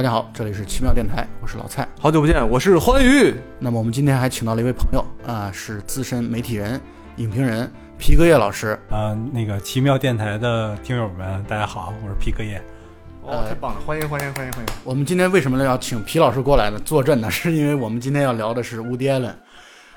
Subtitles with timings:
[0.00, 1.86] 大家好，这里是奇妙电台，我是老蔡。
[2.00, 3.34] 好久不见，我是欢愉。
[3.58, 6.80] 那么我们今天还请到了一位朋友啊，是资深媒体人、
[7.16, 8.68] 影评人皮革叶老师。
[8.88, 12.58] 啊、那个奇妙电台的听友们，大家好，我是皮革叶。
[13.20, 13.80] 哦，太棒了！
[13.84, 14.72] 欢迎欢迎欢迎欢迎！
[14.84, 16.80] 我们今天为什么要请皮老师过来呢？
[16.82, 17.30] 坐镇呢？
[17.30, 19.38] 是因为我们今天要聊的是乌迪艾伦。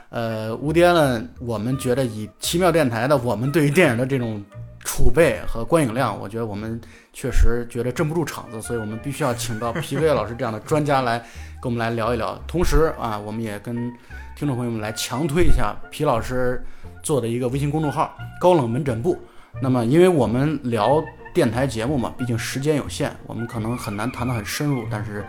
[0.09, 4.43] 呃，乌迪艾伦，我们觉得以奇妙电台的我们对于电影的这种
[4.81, 6.77] 储备和观影量，我觉得我们
[7.13, 11.19] 确实觉得镇不住场子，所以我们必须要请到皮革叶老师这样的专家来
[11.61, 12.35] 跟我们来聊一聊。
[12.47, 13.75] 同时啊，我们也跟
[14.35, 16.61] 听众朋友们来强推一下皮老师
[17.03, 19.17] 做的一个微信公众号“高冷门诊部”。
[19.61, 24.83] 那么，因为我们聊电台节目嘛，毕竟时间有限，我们可能很难谈得很深入。
[24.89, 25.23] 但是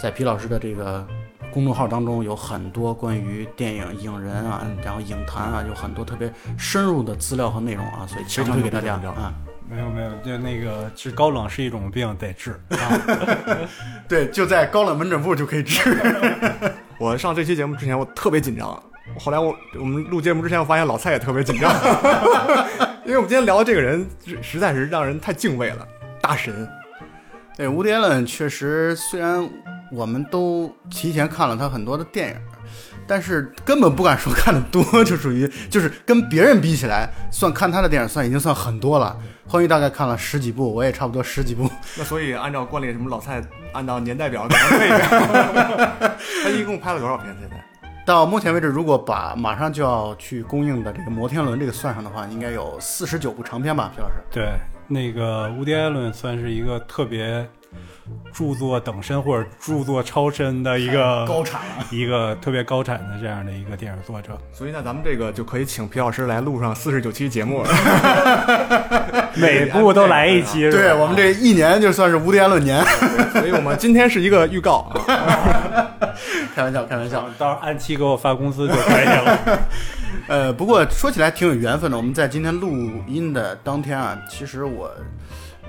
[0.00, 1.04] 在皮老师的这个
[1.52, 9.34] 公众号当中，有很多关于电影、影人啊，然后影坛啊，有很多特别深入的资料和内容啊，所以强推给大家啊。
[9.68, 12.52] 没有没有，就那个 治高冷是一种病，得治。
[12.70, 13.00] 啊
[14.08, 15.96] 对，就在高冷门诊部就可以治。
[16.98, 18.82] 我上这期节目之前，我特别紧张。
[19.18, 21.72] 后来我我们录节目之前，我发现老蔡也特别紧张，
[23.04, 24.06] 因为我们今天聊的这个人
[24.42, 25.86] 实在是让人太敬畏了，
[26.20, 26.68] 大神。
[27.56, 29.48] 对，乌迪艾伦确实，虽然
[29.92, 32.36] 我们都提前看了他很多的电影，
[33.06, 39.16] 但是根本不敢说看的多，就属于 就是跟别人比起来，算看他的电影算已经算很多了。
[39.46, 41.70] 欢愉大概看了十几部，我也差不多十几部。
[41.98, 43.42] 那所以按照惯例，什么老蔡
[43.72, 45.08] 按照年代表给他背一遍。
[46.44, 47.26] 他一共拍了多少片？
[47.38, 47.62] 现在？
[48.06, 54.14] 到目前为止，如果把马上就要去公映的这个《摩天轮》这个算上的话，应该有四十九部长片吧，皮老师。
[54.30, 54.52] 对，
[54.86, 57.48] 那个乌迪·艾伦算是一个特别
[58.32, 61.84] 著作等身或者著作超身的一个高产了。
[61.90, 67.68] 一个特别高产的这样的一个电影作者，所以呢咱们这个就可以请皮老师来录上四十九期节目了。
[69.36, 72.84] 每部都来一期，对我们这一年就算是乌迪艾伦年。
[73.32, 75.90] 所以我们今天是一个预告啊。
[76.54, 77.28] 开玩笑，开玩笑。
[77.36, 79.38] 到时候按期给我发工资就可以了。
[80.28, 81.96] 呃，不过说起来挺有缘分的。
[81.96, 82.70] 我们在今天录
[83.06, 84.88] 音的当天啊，其实我，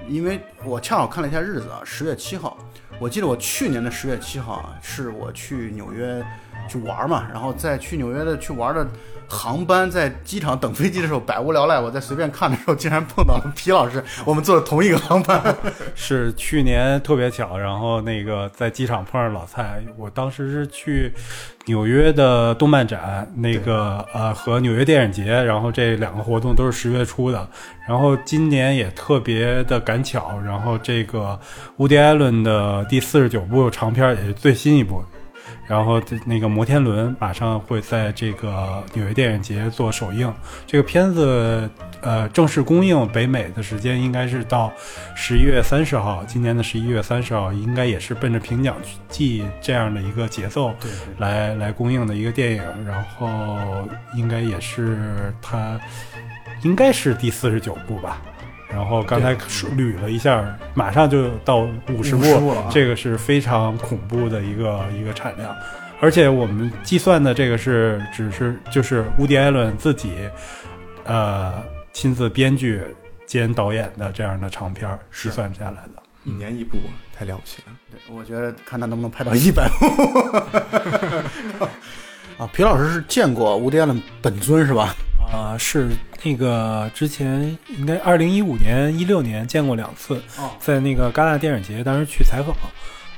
[0.07, 2.57] 因为我恰好看了一下日子啊，十月七号。
[2.99, 6.23] 我记得我去年的十月七号啊，是我去纽约
[6.69, 8.87] 去玩嘛，然后在去纽约的去玩的
[9.27, 15.41] 航班，在机场等飞机的时候，百无聊赖，我在随便看的时候，竟然碰到了皮老师，我们坐的同一个航班。
[15.95, 21.13] 是去年特别巧，然后那个在机场碰上老蔡，我当时是去
[21.65, 27.47] 纽约的动漫展，那个呃和纽约电影节，然后这两个活动都是十月初的，
[27.87, 31.39] 然后今年也特别的赶巧，然后这个
[31.77, 35.03] 乌迪·艾伦的第四十九部长片也是最新一部。
[35.67, 40.31] 然后这那个摩天轮马上会在这个纽约电影节做首映，
[40.67, 41.69] 这个片子
[42.01, 44.71] 呃正式公映北美的时间应该是到
[45.15, 48.75] 十一月三十号，今年的十一月三十号应该也是奔着评奖
[49.09, 53.57] 季这样的一个节奏对来来公映的一个电影，然后
[54.15, 55.79] 应该也是它
[56.61, 58.21] 应该是第四十九部吧。
[58.75, 61.59] 然后刚才数捋了一下，马上就到
[61.89, 65.55] 五十50部部了啊，这个是非常恐怖的一个一个产量。
[66.01, 70.13] 而且我们计算的这个是只是就是乌迪·艾伦自己，
[71.05, 72.81] 呃，亲自编剧
[73.25, 76.03] 兼导演的这样的长片儿计算下来的。
[76.25, 76.77] 一年一部，
[77.17, 77.71] 太了不起了。
[77.89, 79.85] 对，我觉得看他能不能拍到一百部。
[82.37, 84.93] 啊，皮老师是见过乌迪艾伦本尊是吧？
[85.31, 85.89] 啊、是
[86.23, 92.55] 那个之前应该二零一五年、一六年见过两次，哦在那个戛纳电影节，当时去采访，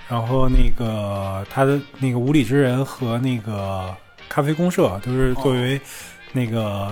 [0.09, 3.95] 然后那个他的那个《无理之人》和那个
[4.27, 5.79] 《咖啡公社》都是作为
[6.33, 6.91] 那个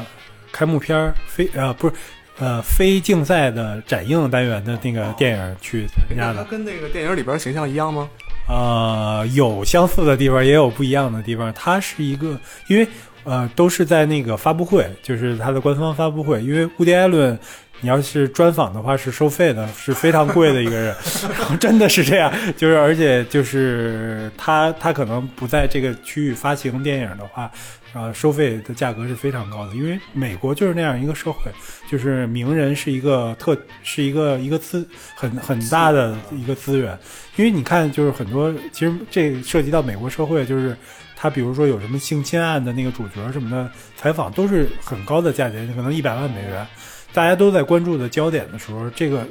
[0.51, 1.93] 开幕片儿非呃不是
[2.39, 6.43] 呃非竞赛的展映单元的那个电影去参加他的。
[6.45, 8.09] 跟那个电影里边形象一样吗？
[8.47, 11.51] 呃，有相似的地方，也有不一样的地方。
[11.53, 12.87] 它是一个，因为
[13.25, 16.41] 呃，都是在那个发布会，就是他的官方发布会。
[16.41, 17.37] 因为乌迪·艾伦，
[17.81, 20.95] 你要是专访的话是收费的，是非常贵的一个人，
[21.37, 27.51] 然 后真的是这样，就是而且就是他他可能不在这个区域发行电影的话。
[27.97, 31.49] 呃，收费的价格是非常高的，因为美国就是那样一个社会，
[31.89, 34.85] 就是名人是一个特 是一个一个资
[35.15, 36.99] 很很大的一个资源，
[37.37, 40.75] 因为你看，就是很多，其实这涉及到美国社会，就是
[41.15, 46.67] 他比如说有什么性侵案的那个主角什么的采访，都是很高的价钱，可能一百万美元，
[47.13, 49.25] 大家都在关注的焦点的时候，这个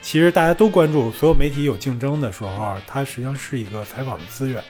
[0.00, 4.62] 其实大家都关注，所有媒体有竞争的时候，它实际上是一个采访的资源。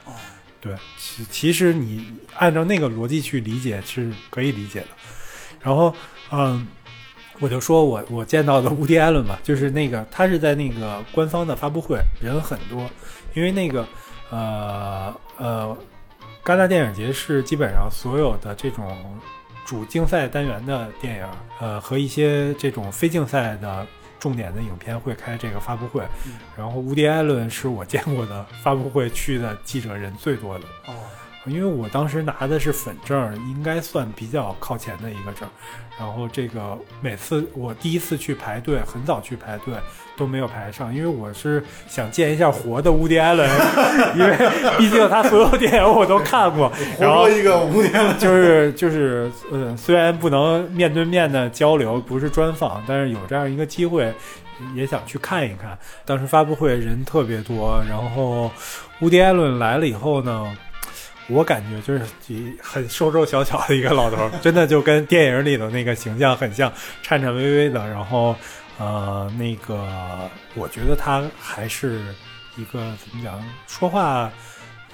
[0.60, 2.06] 对，其其实你
[2.36, 4.88] 按照那个逻辑去理解是可以理解的。
[5.60, 5.92] 然后，
[6.30, 6.66] 嗯，
[7.40, 12.88] 我就说我我见到的乌迪·艾伦吧，就是那个他是在那个官方的发布会，人很多，
[13.34, 13.84] 因为那个
[14.30, 15.76] 呃呃，
[16.44, 19.20] 戛纳电影节是基本上所有的这种
[19.64, 21.28] 主竞赛单元的电影，
[21.60, 23.86] 呃和一些这种非竞赛的
[24.18, 26.02] 重点的影片会开这个发布会。
[26.26, 30.64] 嗯然后乌迪艾伦是我见过的发布会去的记者人最多的。
[30.86, 30.94] 哦，
[31.44, 35.48] 因为我当时拿的是粉证，应该算比较靠前的一个证。
[35.98, 39.74] 然后这个每次我第一次去排队，很早去排队
[40.16, 43.48] 都没有排上，因为我是想见一下活的乌迪艾伦，
[44.16, 44.36] 因为
[44.78, 46.72] 毕竟他所有电影我都看过。
[46.98, 48.18] 然后一个乌迪·艾伦。
[48.18, 54.12] 就是就是呃，虽然不能面对面的交流，不是专访，但是有这样一个机会，
[54.74, 55.78] 也想去看一看。
[56.04, 58.50] 当时发布会人特别多，然后
[59.00, 60.56] 乌迪艾伦来了以后呢，
[61.32, 67.88] 我感觉就是一很瘦瘦小小的一个老头儿，真的就跟电影里的那个形象很像，颤颤巍巍的。
[67.88, 68.36] 然后
[68.78, 69.86] 呃，那个
[70.54, 72.00] 我觉得他还是
[72.56, 74.30] 一个怎么讲，说话。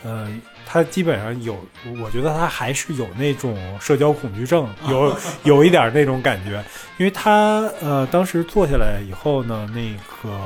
[0.05, 0.29] 呃，
[0.65, 1.57] 他基本上有，
[2.01, 6.63] 我觉得他还是有那种社交恐惧症， 有有一点那种感觉，
[6.99, 9.93] 因为他呃当时坐下来以后呢，那
[10.23, 10.39] 个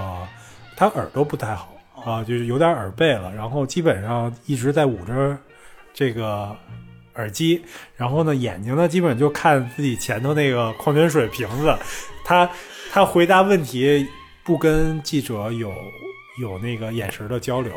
[0.74, 5.36] 他耳朵不太好啊，就是有点耳背了，然后基本上一直在捂着
[5.92, 6.56] 这个
[7.14, 7.62] 耳机，
[7.96, 11.76] 然后呢眼睛呢基本就看自己前头那个矿泉水瓶子，
[12.24, 12.48] 他
[12.90, 14.06] 他回答问题
[14.44, 15.72] 不跟记者有
[16.40, 17.72] 有那个眼神的交流。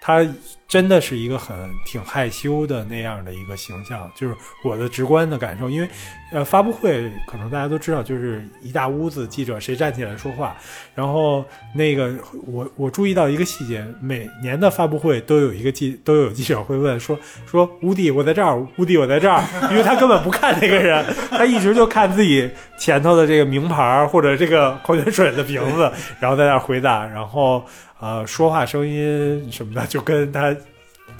[0.00, 0.26] 他
[0.70, 5.68] 真的是一个很挺害羞的那样的一个形象，就是我的直观的感受。
[5.68, 5.88] 因为，
[6.30, 10.56] 呃，发布会可能大家都知道，就是一大屋子记者，谁站起来说话，
[10.94, 11.44] 然后
[11.74, 12.14] 那个
[12.46, 25.90] 我我注意到一个细节，每年的发布会都有一个记都有记者会问说说乌迪我在这儿，乌迪我在这儿，因为他根本不看那个人， 他一直就看自己前头的这个名牌或者这个矿泉水的瓶子，
[26.20, 27.60] 然后在那儿回答，然后。
[28.02, 30.56] 呃，说话声音什么的，就跟他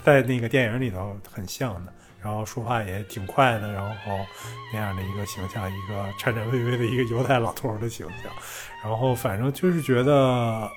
[0.05, 1.93] 在那个电影里头很像的，
[2.23, 4.19] 然后说话也挺快的，然后
[4.73, 8.31] 那样的一个形象，一个颤颤巍巍的一个犹太老头的形象，
[8.83, 10.13] 然后反正就是觉得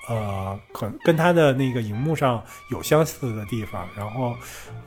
[0.08, 4.36] 呃，可跟他的那个荧幕上有相似的地方，然后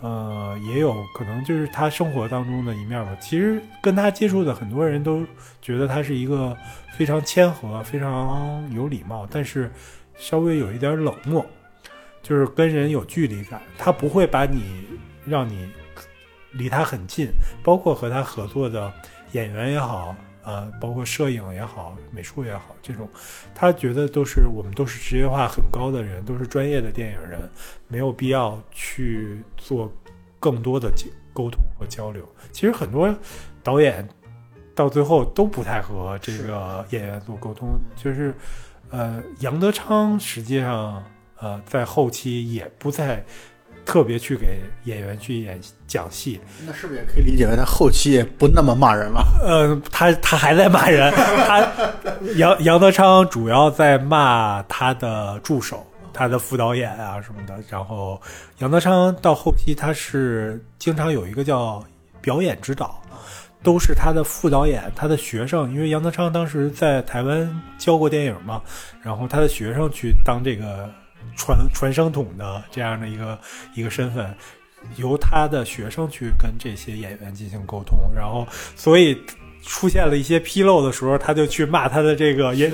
[0.01, 3.17] 呃，也有可能就是他生活当中的一面吧。
[3.21, 5.25] 其实跟他接触的很多人都
[5.61, 6.57] 觉得他是一个
[6.97, 9.71] 非常谦和、非常有礼貌，但是。
[10.19, 11.45] 稍微有一点冷漠，
[12.27, 13.63] 就是跟人有距离感。
[13.79, 14.85] 他不会把你
[15.25, 15.71] 让你
[16.55, 17.31] 离他很近，
[17.63, 18.93] 包括和他合作的
[19.31, 23.09] 演员也好，呃，包括摄影也好、美术也好，这种
[23.55, 27.49] 他觉得都是我们都是职业化很高的人，都是专业的电影人，
[27.87, 29.89] 没有必要去做
[30.41, 30.91] 更多的
[31.33, 32.29] 沟通和交流。
[32.51, 33.15] 其实很多
[33.63, 34.09] 导演
[34.75, 38.35] 到最后都不太和这个演员做沟通，就是。
[38.89, 41.03] 呃，杨德昌实际上，
[41.41, 43.25] 呃，在后期也不再
[43.85, 46.41] 特别去给演员去演讲戏。
[46.67, 49.23] 那是不是也可以理解为他后期也不那么骂人了？
[49.43, 51.13] 呃，他他还在骂人。
[51.13, 51.67] 他
[52.37, 57.55] 杨杨德昌主要在骂他的助手、他的副导演啊什么的。
[57.69, 58.21] 然后
[58.59, 61.85] 杨德昌到后期，他是经常有一个叫
[62.21, 63.01] 表演指导。
[63.63, 68.63] 都是他的副导演，他的学生，因为杨德昌当时在台湾教过电影嘛，
[69.03, 70.89] 然后他的学生去当这个
[71.35, 73.41] 传传声筒的这样的一个
[73.75, 74.37] 一个身份，
[74.97, 79.19] 由他的学生去跟这些演员进行沟通，然后所以。
[79.67, 82.73] 出现了一些纰漏的时候，他就去骂他的这个演，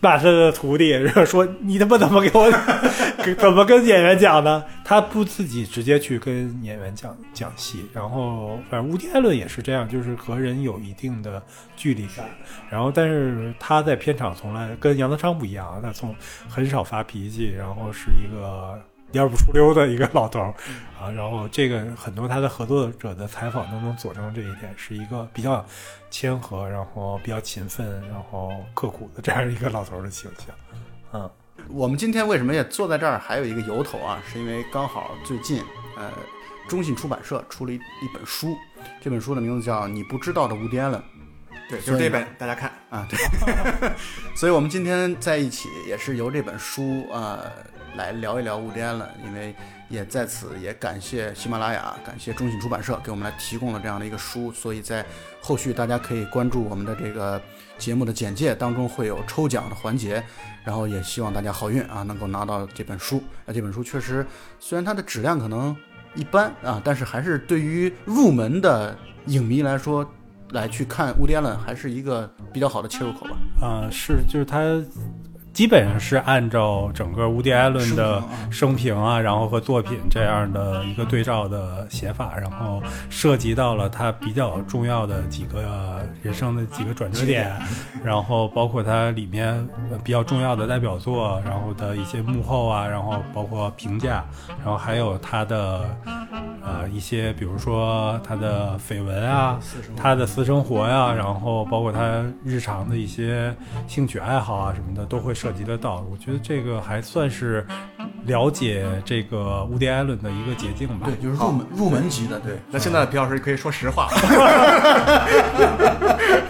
[0.00, 2.50] 骂他的徒弟，然 后说：“你他妈怎么给我，
[3.38, 11.42] 怎么跟演员讲呢？”他不自己直接去跟演员讲讲戏，然后反正乌迪艾伦也是这样，就是和人有一定的
[11.76, 12.26] 距离感。
[12.68, 16.14] 然后，但是他在片场从来跟杨德昌不一样，他从
[16.48, 18.78] 很少发脾气，然后是一个。
[19.12, 20.54] 蔫不出溜的一个老头儿
[21.00, 25.64] 啊，然后这个很多他的合作者的采访都能佐证这一点，是一个比较
[26.10, 30.54] 谦和，然后比较勤奋，然后刻苦的这样一个老头儿的形象。
[31.12, 31.30] 嗯，
[31.68, 35.62] 我们今天为什么也坐在这儿，还有一个由头啊，是因为刚好最近，
[35.96, 36.10] 呃，
[36.68, 38.56] 中信出版社出了一一本书，
[39.00, 41.00] 这本书的名字叫《你不知道的吴迪艾伦》。
[41.68, 43.18] 对，就是这本，大家看啊，对。
[44.36, 47.40] 所以我们今天在一起，也是由这本书啊。
[47.96, 49.54] 来聊一聊乌迪安了，因为
[49.88, 55.04] 也在此也感谢喜马拉雅，感谢中信出版社给我们来提供了这样的一个书，所以在
[55.40, 57.40] 后续大家可以关注我们的这个
[57.78, 60.22] 节目的简介当中会有抽奖的环节，
[60.64, 63.22] 然后也希望大家好运啊，能够拿到这本书。
[63.44, 64.26] 那这本书确实
[64.58, 65.74] 虽然它的质量可能
[66.14, 70.08] 一般啊，但是还是对于入门的影迷来说，
[70.50, 73.36] 来去看乌迪安了还是一个比较好的切入口吧。
[73.60, 74.60] 啊，是，就是它。
[75.56, 87.50] 基本上是按照整个乌迪·艾伦的生平啊然后和作品这样的一个对照的写法，然后涉及到了他比较重要的几个人生的几个转折点，
[88.04, 89.48] 然后包括他里面
[89.90, 94.22] 呃比较重要的代表作，然后的一些幕后啊，然后包括评价，
[94.62, 95.88] 然后还有他的
[96.62, 99.58] 呃一些，比如说他的绯闻啊，
[99.96, 103.54] 他的私生活呀、然后包括他日常的一些
[103.88, 106.04] 兴趣爱好啊什么的，都会涉及得到。
[106.10, 107.66] 我觉得这个还算是
[108.24, 111.06] 了解这个乌迪·艾伦的一个捷径吧。
[111.06, 112.58] 对，就是入门入门级的，对。
[112.70, 114.08] 那现在皮老师可以说实话，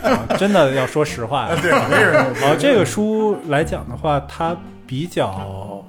[0.03, 1.57] 啊 真的要说实话呀。
[1.61, 5.85] 对，没人啊，这个书来讲的话，它比较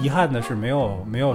[0.00, 1.34] 遗憾的是没有没有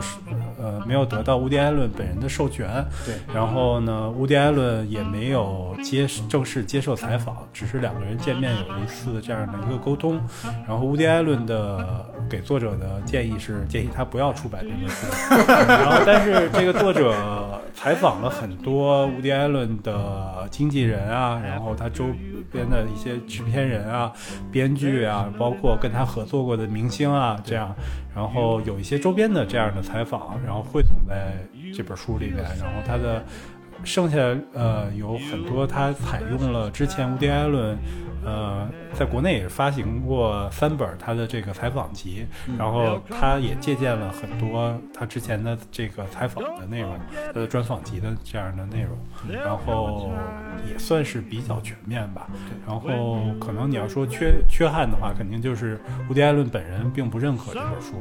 [0.66, 2.84] 呃没有得到乌迪·艾伦本人的授权。
[3.06, 10.20] 对，然后呢，乌迪·艾伦也没有接正式接受采访，只是两个人见面有一次这样的一个沟通。
[10.68, 15.06] 然后乌迪·艾伦的给作者的建议是建议他不要出版这本书。
[15.68, 17.14] 然后，但是这个作者
[17.74, 22.06] 采访了很多乌迪·艾伦的经纪人啊，然后他周
[22.52, 24.12] 边的一些制片人啊、
[24.52, 27.76] 编剧啊，包括跟他合作过的明星啊，这样，
[28.16, 31.34] 然后有一些周边的这样的采访，然后然后汇总在
[31.76, 33.22] 这本书里面，然后它的。
[33.84, 34.18] 剩下
[34.54, 37.78] 呃有很多它采用了之前乌迪·艾伦，
[38.26, 42.26] 呃，在国内也发行过三本他的这个采访集，
[42.58, 48.98] 然后他也借鉴了很多他之前的这个采访的内容，他的专访集的这样的内容，
[49.30, 50.12] 然后
[50.70, 52.28] 也算是比较全面吧。
[52.66, 55.80] 然后可能你要说缺缺憾的话，肯定就是
[56.10, 57.94] 乌迪·艾伦本人并不认可这本书。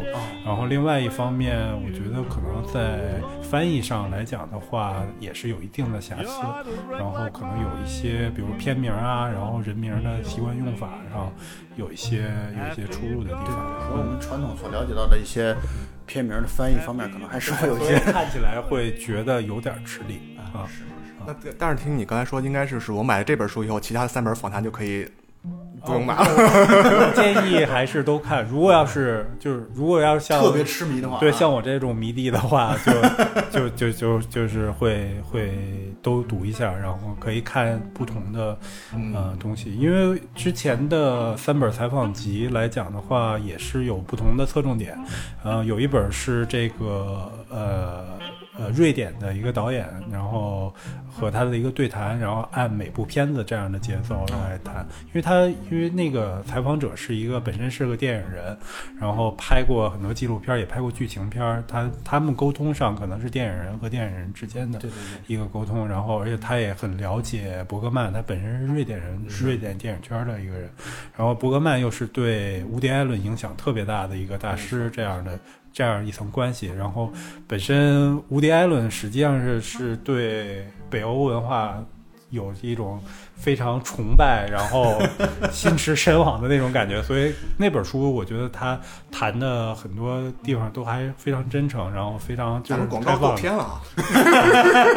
[0.45, 6.40] 然后另外一方面，我觉得可能在翻译上来讲的话，也是有一定的瑕疵。
[6.90, 11.33] 然后可能有一些，比如片名啊，然后人名的习惯用法上
[11.76, 13.80] 有一些有一些出入的地方。
[13.80, 15.56] 和我们传统所了解到的一些
[16.06, 17.99] 片名的翻译方面，可能还是会有一些。
[18.12, 20.68] 看起来会觉得有点吃力啊。
[21.26, 25.11] 那但是听你刚才说，应该是是我买了这本书以后，其他的三本访谈就可以
[25.85, 26.25] 不用买了。
[26.26, 28.45] 我建议还是都看。
[28.47, 32.75] 如果要是就是如果要是像特别痴迷的话，对，啊像我这种迷弟的话，
[33.50, 35.53] 就就就就就是会会
[36.03, 38.59] 都读一下，然后可以看不同的
[39.14, 39.75] 呃东西。
[39.76, 44.99] 因为之前的三本采访集来讲的话，也是有不同的侧重点。
[45.43, 48.05] 呃，有一本是这个呃
[48.58, 50.73] 呃瑞典的一个导演，然后
[51.11, 54.87] 和他的一个对谈，然后按每部片子这样的节奏来谈。
[55.06, 58.56] 因为他因为那个采访者是一个本身是个电影人，
[59.00, 61.62] 然后拍过很多纪录片，也拍过剧情片。
[61.66, 64.80] 他他们沟通上可能是电影人和电影人之间的
[65.26, 70.70] 一个沟通，然后而且他也很了解伯格曼，他本身是瑞典人，瑞典电影圈的一个人。
[71.16, 75.38] 然后伯格曼又是对乌迪·艾伦影响特别大的一个大师，这样的
[75.75, 76.73] 这样一层关系。
[76.75, 77.12] 然后
[77.47, 81.76] 本身无敌·艾伦实际上是是对北欧文化
[82.31, 83.00] 有一种
[83.37, 85.00] 非常崇拜，然后
[85.52, 87.02] 心驰神往的那种感觉。
[87.02, 88.81] 所以那本书，我觉得他
[89.12, 93.81] 谈的很多地方都还非常真诚，然后非常就是广告够偏了啊，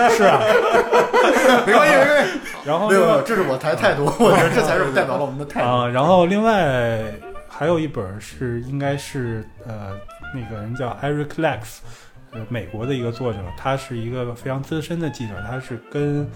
[0.10, 0.40] 是啊。
[1.66, 2.40] 没关系，没关系。
[2.66, 5.68] 然后没有没有，这是我台态度，我觉得这才是代表了我们的态度。
[5.68, 7.04] 啊，然后另外
[7.48, 9.92] 还有一本是应该是呃
[10.40, 11.80] 那个人叫 Eric Lex，
[12.32, 16.30] 呃美国的一个作者，他是一个非常资深的记者，他是跟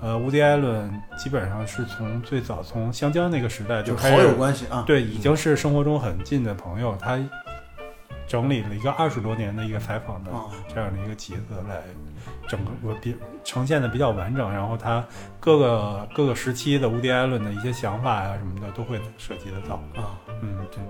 [0.00, 7.18] 呃乌迪艾伦基本上是从最早从香蕉那个时代就开始就好友关系啊，对，已经是生活中很近的朋友，他
[8.26, 11.80] 整理了一个二十多年的一个采访的啊这样的一个集子来
[12.48, 15.04] 整个我比呈现的比较完整，然后他
[15.38, 19.76] 各个各个时期的乌迪艾伦的一些想法呀、什么的都会涉及得到。
[19.94, 20.18] 啊。
[20.42, 20.80] 嗯，对，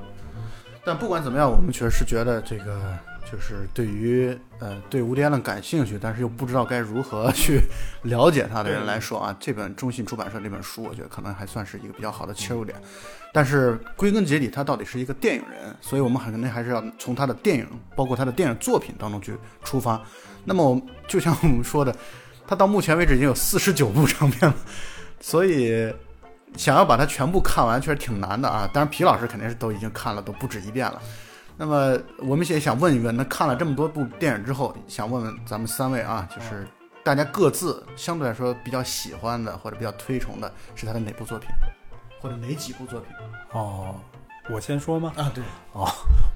[0.86, 2.96] 但不管怎么样，我们确实觉得这个
[3.28, 7.60] 就是对于呃对无敌艾伦感兴趣，但是又不知道该如何去
[8.04, 12.80] 了解他的人来说啊，这本中信出版社这本书，我觉得可能还算是一个比较好的切入点。
[13.32, 17.66] 但是归根结底，他到底是一个电影人，所以我们肯定还是要从他的电影，
[17.96, 20.00] 包括他的电影作品当中去出发。
[20.44, 21.92] 那么就像我们说的，
[22.46, 24.56] 他到目前为止已经有四十九部 长片了，
[25.18, 25.92] 所以
[26.56, 28.68] 想要把它全部看完，确实挺难的啊。
[28.72, 31.00] 当然，皮老师肯定是都已经看了，都不止一遍了。
[31.58, 36.66] 那么我们也想问一问，那看了这么多部电影之后，想问问咱们三位啊，就是
[37.02, 41.48] 大家各自相对来说比较喜欢的或者比较推崇的是他的哪部作品，
[42.20, 43.10] 或者哪几部作品
[43.52, 43.94] 哦，
[44.50, 45.12] 我先说吗？
[45.16, 45.30] 啊？
[45.34, 45.88] 对，哦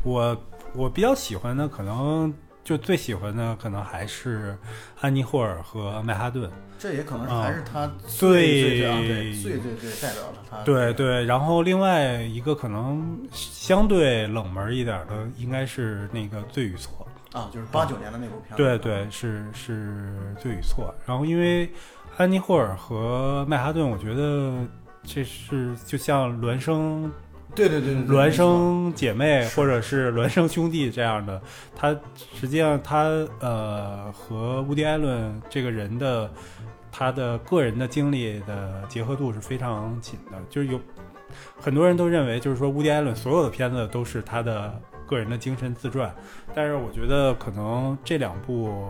[0.03, 2.33] 我我比较喜欢的可能
[2.65, 4.57] 就最喜欢的可能还是
[5.01, 6.51] 安妮霍尔和曼哈顿。
[6.81, 10.63] 这也可能还是他最最最啊最最最代表了他。
[10.63, 17.07] 对对，然后另外一个可能相对冷门一点的，应该是那个《罪与错》。
[17.39, 18.57] 啊，就是八九年的那部片。
[18.57, 20.95] 对对，是是罪与错。
[21.07, 21.71] 然后因为
[22.17, 24.67] 安妮霍尔和曼哈顿，我觉得
[25.05, 27.13] 这是就像孪生
[27.55, 30.13] 对对对对，孪生姐妹或者是。
[30.21, 31.41] 孪生兄弟这样的，
[31.75, 31.97] 他
[32.35, 33.05] 实际上他
[33.41, 36.31] 呃和乌迪艾伦这个人的
[36.93, 40.79] 他的个人的经历的结合度是非常紧的，就是有
[41.59, 46.15] 很多人都认为就是说乌迪艾伦所有的片子都是他的个人的精神自传，
[46.55, 48.89] 但是我觉得可能这两部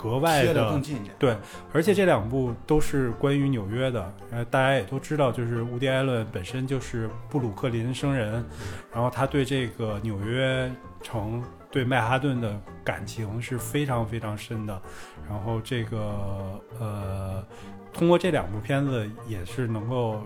[0.00, 1.14] 格外的更近一点。
[1.18, 1.36] 对，
[1.74, 8.42] 而且这两部都是关于纽约的，呃，大家也都知道，就是伍迪·艾伦本身就是布鲁克林生人，
[8.90, 14.80] 然后他对这个纽约城、对曼哈顿的感情是非常非常深的，
[15.28, 15.98] 然后这个
[16.78, 17.44] 呃，
[17.92, 20.22] 通过这两部片子也是能够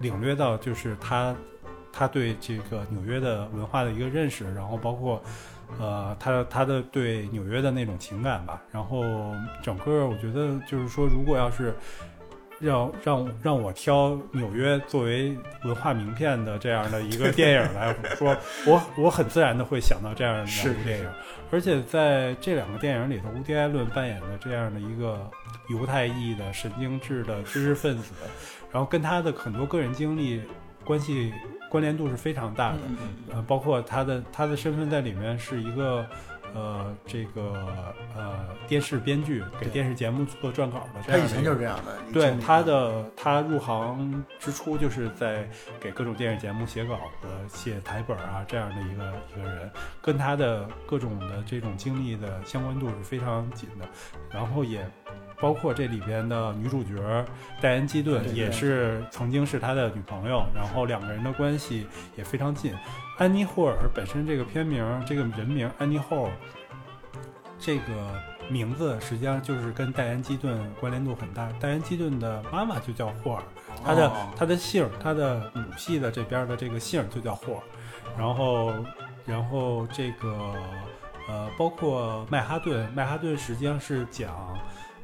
[0.00, 1.36] 领略到，就是他
[1.92, 5.22] 他对这个纽约的文化的一个认识，然后包括。
[5.78, 9.02] 呃，他他的对纽约的那种情感吧，然后
[9.62, 11.74] 整个我觉得就是说，如果要是
[12.60, 21.08] 让让让我挑纽约作为文化名片的这样的一个电影来说，我 我很自然的会想到这样的是两部电影，
[21.50, 25.28] 而且在这两个电影里头，乌迪艾伦扮演的这样的一个
[25.68, 28.14] 犹太裔的神经质的知识分子，
[28.72, 30.40] 然后跟他的很多个人经历
[30.84, 31.32] 关系
[31.74, 32.78] 关联度是非常大的。
[33.32, 36.06] 呃，包括他的他的身份在里面是一个
[36.54, 37.42] 呃这个
[38.14, 42.12] 呃电视编剧，给电视节目做撰稿的这他以前就是这样的。
[42.12, 45.48] 对他的他入行之初就是在
[45.80, 49.68] 给各种电视节目写稿子、写台本啊这样的一个一个人，
[50.00, 53.88] 跟他的各种的这种经历的相关度是非常紧的，
[54.30, 54.88] 然后也。
[55.44, 57.22] 包括这里边的女主角
[57.60, 62.74] 戴恩·基顿也是曾经是他的女朋友，然后两个人的关系也非常近。
[63.18, 66.32] 安妮·霍尔本身这个片名，这个人名安妮·霍尔，
[67.58, 67.84] 这个
[68.48, 71.52] 名字实际上就是跟戴恩·基顿关联度很大。
[71.60, 73.42] 戴恩·基顿的妈妈就叫霍尔，
[73.84, 77.60] 她的、哦她的姓，她的母系的这边的这个姓就叫霍尔。
[78.16, 78.72] 然后，
[79.26, 80.54] 然后这个
[81.28, 84.58] 呃，包括曼哈顿，曼哈顿实际上是讲。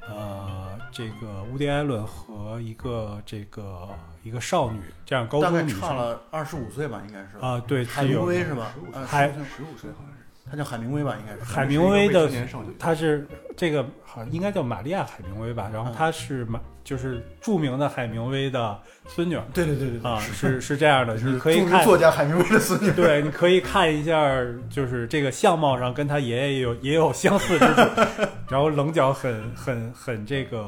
[0.08, 3.88] 呃，这个乌迪·艾伦和一个这个
[4.22, 8.72] 一个少女，这样高大概中女生差了二十五岁吧，应该是啊、对，海明威是吧？
[8.92, 10.16] 呃海是十五岁好像是。
[10.50, 11.44] 他叫海明威吧，应该是。
[11.44, 13.24] 海明威的是一个未成年少女，她是
[13.56, 22.90] 这个好像应该叫玛利亚·海明威吧，然后嗯她是马就是著名的海明威的孙女儿对对对对对啊，是是这样的，是你可以看作家海明威的孙女。
[22.92, 24.30] 对，你可以看一下，
[24.70, 27.82] 就是这个相貌上跟他爷爷有也有相似之处，
[28.48, 30.66] 然后棱角很很很这个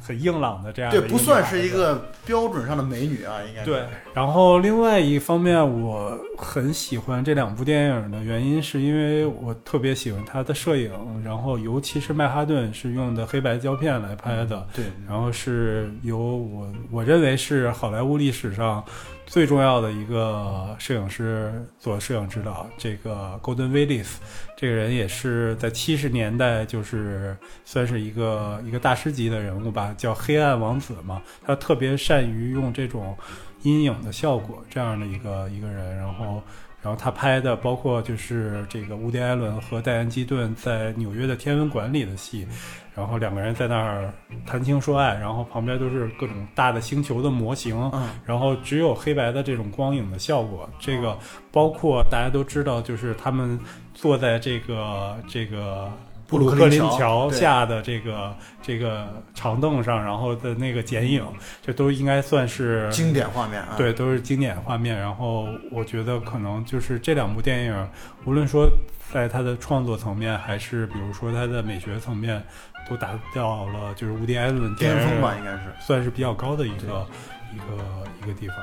[0.00, 10.90] 很硬朗的这样的对，不算是一个标准上的美女啊，应该对，然后另外一方面，我很喜欢这两部电影的原因，是因为我特别喜欢它的摄影，
[11.24, 18.84] 然后尤其是曼哈顿是用的黑白胶片来拍的，对，然后是由我我认为是好莱坞历史上
[19.32, 24.16] 最重要的一个摄影师做摄影指导，这个 Golden Willis
[24.54, 33.16] 这个人也是在七十年代就是算是一个一个大师级的人物吧，叫黑暗王子嘛，他特别善于用这种
[33.62, 36.42] 阴影的效果这样的一个一个人，然后。
[36.84, 42.44] 然后他拍的包括就是这个乌迪·艾伦和戴安·基顿在纽约的天文馆里的戏，
[42.94, 44.12] 然后两个人在那儿
[44.46, 50.68] 谈情说爱，然后旁边都是各种大的星球的模型，嗯，然后只有黑白的这种光影的效果。
[50.78, 51.18] 这个
[51.50, 53.58] 包括大家都知道，就是他们
[53.94, 55.90] 坐在这个这个
[56.26, 61.24] 布鲁克林桥下的这个这个长凳上，然后的那个剪影，
[61.62, 63.74] 这都应该算是经典画面啊。
[63.76, 64.98] 对，都是经典画面。
[64.98, 67.88] 然后我觉得可能就是这两部电影，
[68.24, 68.66] 无论说
[69.12, 72.42] 在它的创作层面，还是比如说它的美学层面，
[72.88, 75.60] 都达到了就是无敌艾伦巅峰吧，应该是。
[75.80, 77.06] 算是比较高的一个
[77.54, 78.56] 一个一个地方。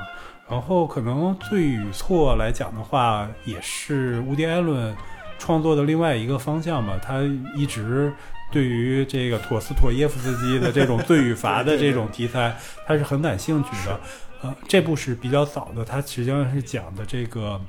[0.48, 4.94] 然后可能罪与错来讲的话，也是乌迪·艾伦
[5.38, 6.98] 创作的另外一个方向吧。
[7.00, 7.20] 他
[7.54, 8.12] 一直
[8.50, 12.56] 对于这个陀思妥耶夫斯基的这种罪与罚的 这种题材，
[12.86, 14.00] 他是很感兴趣的。
[14.42, 17.60] 呃，这部是比较早的，它实际上是讲的这个，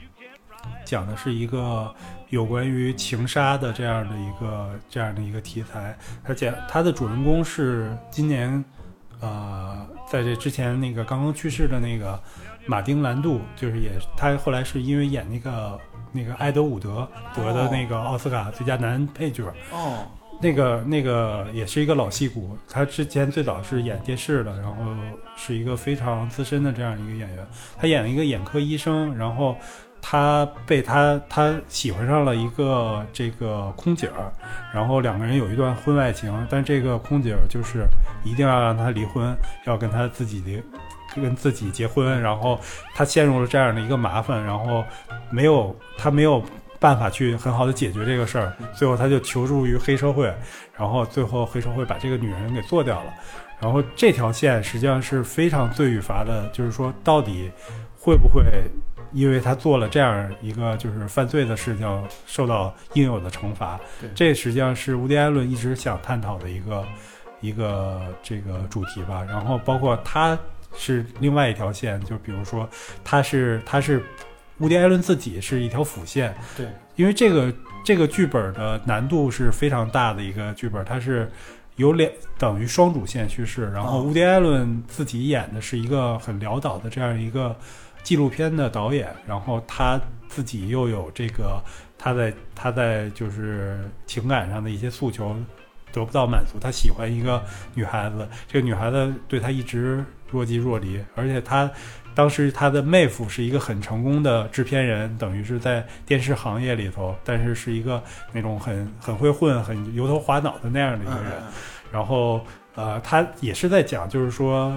[0.86, 1.94] 讲的是一个
[2.30, 5.98] 有关于情杀的这样的一个这样的一个题材。
[6.24, 8.64] 它讲它的主人公是今年，
[9.20, 12.20] 呃，在这之前那个刚刚去世的那个
[12.66, 15.80] 马丁兰度，就是也他后来是因为演那个
[16.12, 20.06] 那个埃德伍德得的那个奥斯卡最佳男配角，哦，
[20.42, 24.76] 那个那个也是一个老戏骨，他之前最早是演电视的，然后
[25.36, 27.48] 是一个非常资深的这样一个演员。
[27.78, 29.56] 他演了一个眼科医生，然后
[30.02, 34.32] 他被他他喜欢上了一个这个空姐儿，
[34.74, 37.86] 然后两个人有一段婚外情，但这个空姐儿就是
[38.24, 39.36] 一定要让他离婚，
[39.66, 40.62] 要跟他自己离。
[41.14, 42.58] 跟自己结婚，然后
[42.96, 44.82] 他陷入了这样的一个麻烦，然后
[45.30, 46.42] 没有他没有
[46.80, 50.34] 办法去很好的解决这个事儿，最后他就求助于黑社会，
[50.74, 53.14] 然后最后黑社会把这个女人给做掉了，
[53.60, 57.52] 然后这条线实际上是非常罪与罚的，就是说到底
[58.00, 58.46] 会不会
[59.14, 64.10] 因为他做了这样一个就是犯罪的事情受到应有的惩罚对？
[64.16, 66.86] 这实际上是乌迪埃伦一直想探讨的一个
[67.42, 70.38] 一个这个主题吧，然后包括他
[70.76, 72.70] 是另外一条线，就比如说
[73.04, 74.04] 他是他是。
[74.60, 77.52] 乌迪·艾伦自己是一条辅线，对，因为这个
[77.84, 81.28] 这个剧本的难度是非常大的一个剧本，它是
[81.78, 87.56] 有两等于双主线叙事，然后哦乌迪·艾伦自己演的是一个很潦倒的这样一个
[88.04, 91.62] 纪录片的导演，然后他自己又有这个
[91.98, 95.36] 他在他在就是情感上的一些诉求
[95.92, 101.70] 得不到满足，他喜欢一个女孩子，这个女孩子对他一直若即若离，而且他
[102.14, 111.32] 当时他的妹夫是一个很成功的制片人，等于是在电视行业里头，但是是一个那种很很会混、很油头滑脑的那样的一个人。
[111.40, 111.52] 嗯
[111.92, 112.40] 然后
[112.74, 114.74] 呃，他也是在讲，就是说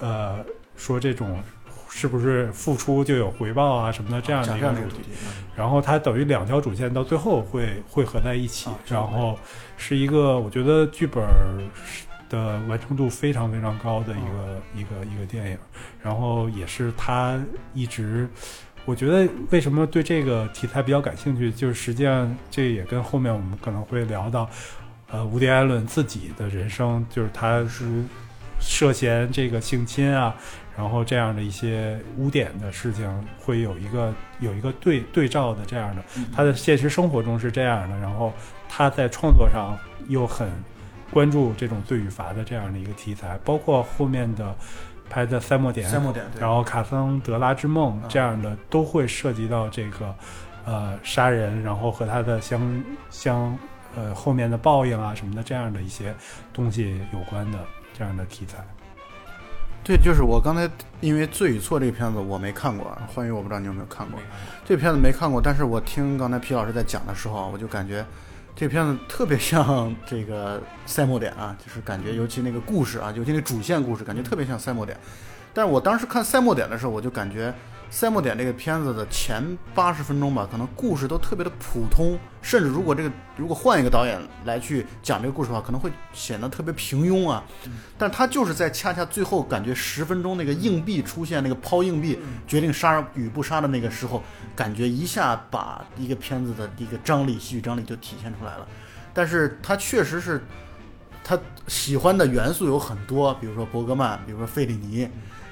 [0.00, 0.44] 呃，
[0.76, 1.40] 说这种
[1.88, 5.02] 是不是付出就有回报啊什么的这样的一个主题。
[5.56, 9.38] 然后它等于两条主线到最后会汇合在一起啊，然后
[9.76, 11.24] 是一个我觉得剧本
[12.28, 15.58] 的完成度非常非常高的一个、一个一个电影，
[16.02, 17.40] 然后也是他
[17.72, 18.28] 一直。
[18.84, 24.48] 我觉得为什么对这个题材比较感兴趣，就是实际上这也跟后面我们可能会聊到，
[25.10, 28.04] 呃，伍迪·艾伦自己的人生，就是他是
[28.60, 30.32] 涉嫌这个性侵啊，
[30.76, 36.02] 然后这样的一些污点的事情，会有一个有一个对对照的这样的，
[36.34, 38.32] 他的现实生活中是这样的，然后
[38.68, 39.76] 他在创作上
[40.08, 40.48] 又很
[41.10, 44.54] 关注这种罪与罚的这样的一个题材，包括后面的
[45.08, 50.14] 拍的《三墨点》，三幕点，然后《卡桑德拉之梦》这样的都会涉及到这个
[50.64, 53.56] 呃杀人，然后和他的相相
[53.94, 56.14] 呃后面的报应啊什么的这样的一些
[56.52, 57.58] 东西有关的
[57.96, 58.58] 这样的题材。
[59.86, 60.68] 对，就是我刚才
[61.00, 64.18] 因为《罪与错》这个片子我没看过，欢愉我不知道你有没有看过，
[64.64, 68.04] 这个片子没看过，但是我听刚才皮老师在讲的时候，我就感觉
[68.56, 74.98] 这个片子特别像这个赛末点啊，就是感觉尤其那个故事啊，尤其那主线故事，感觉特别像赛末点。
[75.56, 77.50] 但是我当时看赛末点的时候，我就感觉
[77.88, 79.42] 赛末点这个片子的前
[79.74, 87.42] 八十分钟吧，可能故事都特别的普通，甚至如果这个如果换一个导演来去讲这个故事的话，可能会显得特别平庸啊。
[87.96, 94.22] 但他就是在恰恰最后感觉十分钟那个硬币出现，那个抛硬币决定杀与不杀的那个时候，
[94.54, 98.68] 感觉一下把一个片子的一个张力、戏剧张力就体现出来了。
[99.14, 100.44] 但是他确实是
[101.24, 105.08] 他喜欢的元素有很多，比如说伯格曼，比如说费里尼，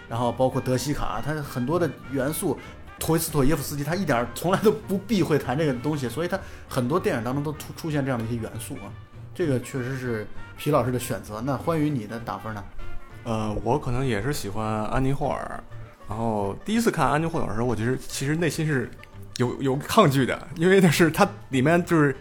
[0.09, 2.59] 然后包括德西卡，他很多的元素。
[2.97, 6.39] 托伊斯托耶夫斯基他一点从来都不避讳谈这个东西，所以他
[6.69, 8.87] 很多电影当中都出出现这样的一些元素啊。
[9.35, 10.25] 这个确实是
[10.57, 11.41] 皮老师的选择。
[11.41, 12.65] 那关于你的打分呢？
[13.25, 15.63] 呃，我可能也是喜欢安妮霍尔。
[16.09, 18.89] 然后第一次看安妮霍尔的时候，我觉得其实内心是
[19.39, 22.17] 有有抗拒的，因为那是他里面就是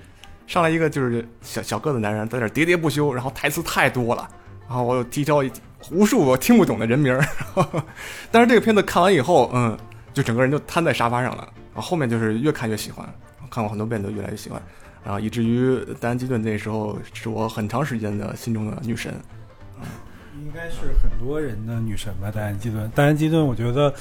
[0.48, 4.28] 上来一个就是小小个子男人在那喋喋不休，然后台词太多了，
[4.68, 5.52] 然后我又提交一
[5.92, 7.26] 无数我听不懂的人名儿。
[8.32, 9.78] 但是这个片子看完以后，嗯，
[10.14, 11.48] 就整个人就瘫在沙发上了。
[11.74, 13.08] 然后后面就是越看越喜欢，
[13.50, 14.62] 看过很多遍都越来越喜欢，
[15.04, 19.14] 然后以至于戴安基顿那时候是我很长时间的心中的女神。
[20.36, 22.92] 应该是很多人的女神吧，戴安基顿。
[22.94, 23.94] 戴安基顿，我觉得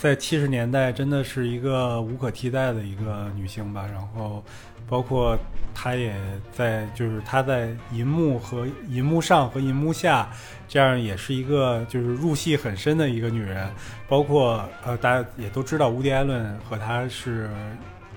[0.00, 3.86] 在七十年代真的是一个无可替代的一个女星吧。
[3.92, 4.42] 然后，
[4.88, 5.36] 包括
[5.74, 6.14] 她也
[6.50, 10.26] 在，就是她在银幕和银幕上和银幕下，
[10.66, 13.68] 这样也是一个就是入戏很深的一个女人。
[14.08, 17.50] 包括呃，大家也都知道，乌迪·艾伦和她是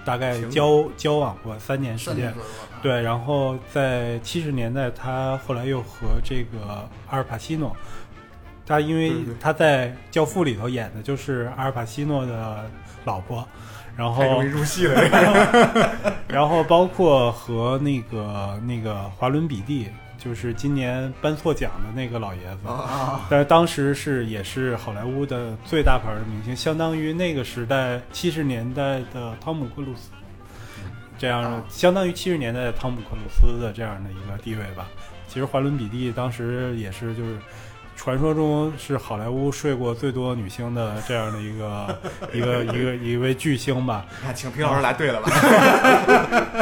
[0.06, 2.34] 大概交交往过三年时间。
[2.82, 7.76] 对，然后在七十年代，他后来又和这个阿尔帕西诺，
[8.66, 12.70] 他因为他在《教父》里头演的就是阿尔帕西诺的
[13.04, 13.46] 老婆，
[13.98, 14.96] 然后太容易入戏了。
[16.30, 22.68] 然后包括和那个那个华伦比蒂，就是今年颁错奖的那个老爷子。
[22.68, 30.10] 啊，但是当时是也是好莱坞的最大牌的明星，相当于那个时代七十年代的汤姆克鲁斯，
[31.18, 34.88] 这样相当于七十年代的汤姆克鲁斯的这样的一个地位吧。
[35.28, 37.38] 其实华伦比蒂当时也是就是。
[38.04, 41.98] 传说中是好莱坞睡过最多女星的这样的一个
[42.34, 45.32] 一个一个一位巨星吧，请皮老师来对了吧？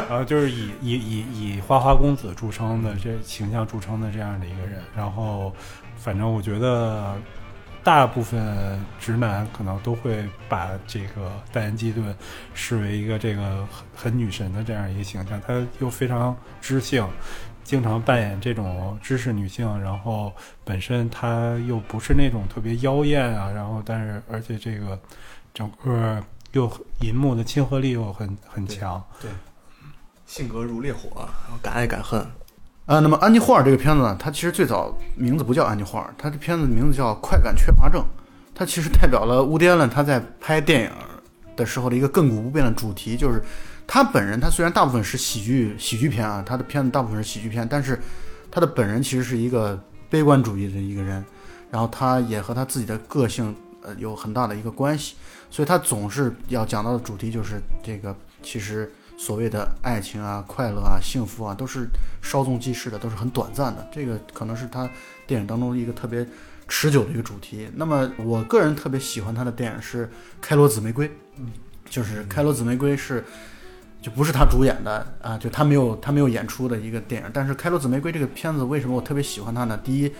[0.07, 5.51] 然 后就是以以以以花花公子著称的这形象著称的这样的一个人，然后
[5.97, 7.15] 反正我觉得
[7.83, 12.15] 大部分直男可能都会把这个戴安基顿
[12.53, 17.03] 视为一个这个很很女神的这样一个形象，她又非常知性。
[17.63, 20.31] 经常扮演这种知识女性，然后
[20.63, 24.99] 本身她又不是那种特别妖艳啊，然后但是而且这个
[25.53, 26.21] 整个
[26.51, 26.69] 又
[27.01, 29.29] 银幕的亲和力又很很强，对
[30.25, 32.19] 性格如烈火，然后敢爱敢恨。
[32.87, 38.01] 啊，那么安妮霍尔这个片子呢，它其实最早名字不叫安妮霍尔，它的片子名字叫《快感缺乏症》，
[38.53, 40.91] 它其实代表了乌迪安伦他在拍电影
[41.55, 43.41] 的时候的一个亘古不变的主题，就是
[43.87, 47.99] 他本人他虽然大部分是喜剧喜剧片啊，他的片子大部分是喜剧片，但是
[48.49, 49.77] 他的本人其实是一个
[50.09, 51.23] 悲观主义的一个人，
[51.69, 55.15] 然后他也和他自己的个性呃有很大的一个关系，
[55.49, 61.85] 所以他总是要讲到的主题就是这个其实所谓的爱情啊、快乐啊、幸福啊，都是
[62.21, 63.85] 稍纵即逝的，都是很短暂的。
[63.91, 64.89] 这个可能是他
[65.27, 66.25] 电影当中一个特别
[66.69, 67.69] 持久的一个主题。
[67.75, 70.05] 那么我个人特别喜欢他的电影是
[70.39, 71.51] 《开罗紫玫瑰》，嗯，
[71.89, 73.23] 就是《开罗紫玫瑰》是。
[74.01, 77.29] 就不是他主演的啊，就他没有他没有演出的一个电影。
[77.31, 79.79] 但是《开罗紫玫瑰》这个片子为什么我特别喜欢它呢？
[79.83, 80.11] 第一，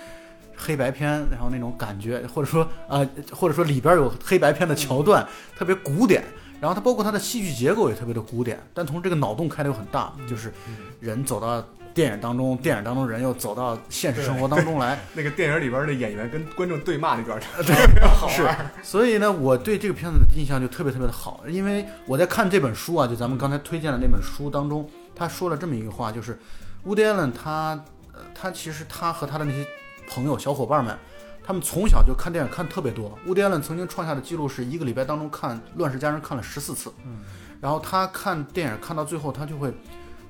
[0.56, 6.24] 黑白片，然后那种感觉，或者说啊、或者说里边有黑白片的桥段，特别古典。
[6.60, 10.54] 然后它包括它的戏剧结构也特别的古典，但同时这个脑洞开的又很大，就是
[11.00, 18.48] 人走到电影当中，电影当中人又走到现实生活当中来，那个电影里边的演员跟观众对骂那段，特 别好是，
[18.84, 26.40] 所以呢，我对这个片子的印象就特别特别的好，因为我在看这本书啊，就咱们刚才推荐的那本书当中，他说了这么一个话，就是
[26.84, 27.80] 乌迪艾伦他，
[28.14, 29.66] 呃，他其实他和他的那些
[30.10, 30.98] 朋友小伙伴们，
[31.44, 33.18] 他们从小就看电影看特别多。
[33.28, 37.20] 乌迪艾伦曾经创下的记录是一个礼拜当中看《乱世佳人》看了十四次，嗯，
[37.60, 39.74] 然后他看电影看到最后，他就会，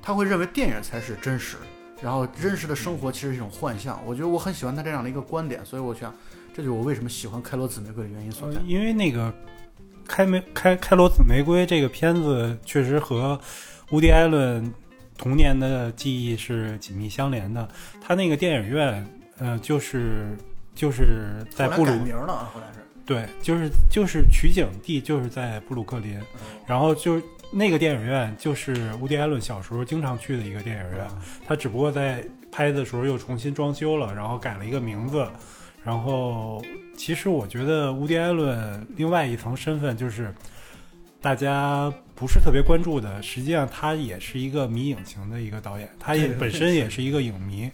[0.02, 1.58] 他会认为电影才是真实，
[2.02, 4.02] 然后真实的生活其实是一种幻象。
[4.06, 6.14] 我觉得我很喜欢他这样的一个观点，所以我想，
[6.54, 8.60] 这就是我为什么喜欢《开罗紫玫瑰》的原因所在。
[8.66, 9.34] 因为那个
[10.08, 13.40] 开玫开开罗紫玫瑰这个片子确实和
[13.92, 14.74] 乌迪艾伦
[15.18, 17.68] 童年的记忆是紧密相连的。
[18.02, 20.36] 他那个电影院，呃，就是
[20.74, 22.80] 就是在布鲁名了啊，后来是。
[23.06, 26.20] 对，就是就是取景地就是在布鲁克林，
[26.66, 31.08] 然后就那个电影院就是乌迪艾伦小时候经常去的一个电影院，
[31.46, 35.28] 他只不过在拍的时候又重新装修了，然后改了一个名字。
[35.84, 36.64] 然后
[36.96, 40.34] 其实我觉得乌迪艾伦另外一层身份就是
[41.20, 47.70] 大家不是特别关注的，实际上他也是一个迷影型的一个导演，他也本身也是一个影迷。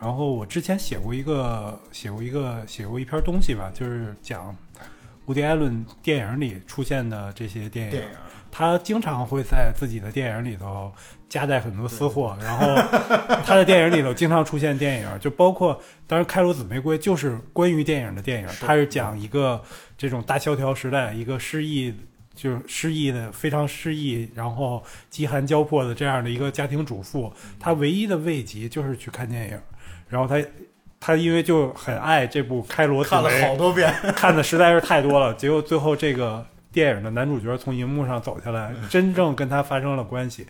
[0.00, 4.56] 然后我之前写过一个写过一个写过一篇东西吧，就是讲
[5.26, 8.02] 乌迪·艾伦电影里出现的这些，电影
[8.50, 10.92] 他经常会在自己的电影里头
[11.28, 12.66] 夹带很多私货，然后
[13.44, 18.64] 他的电影里头经常出现电影，就包括当然《开罗紫玫瑰》就是关于电影的电影，是。
[18.64, 19.62] 它是讲一个
[19.96, 21.94] 这种大萧条时代一个失意。
[22.32, 29.60] 就是失意的，非常失意，然后饥寒交迫的这样的一个家庭主妇，她唯一的慰藉就是去看电影，
[30.08, 30.42] 然后她，
[30.98, 40.46] 她因为就很爱这部《开罗紫看了》，好多遍，看的实在是太多了，结果最后这个电影的男主角从荧幕上走下来，真正跟他发生了关系，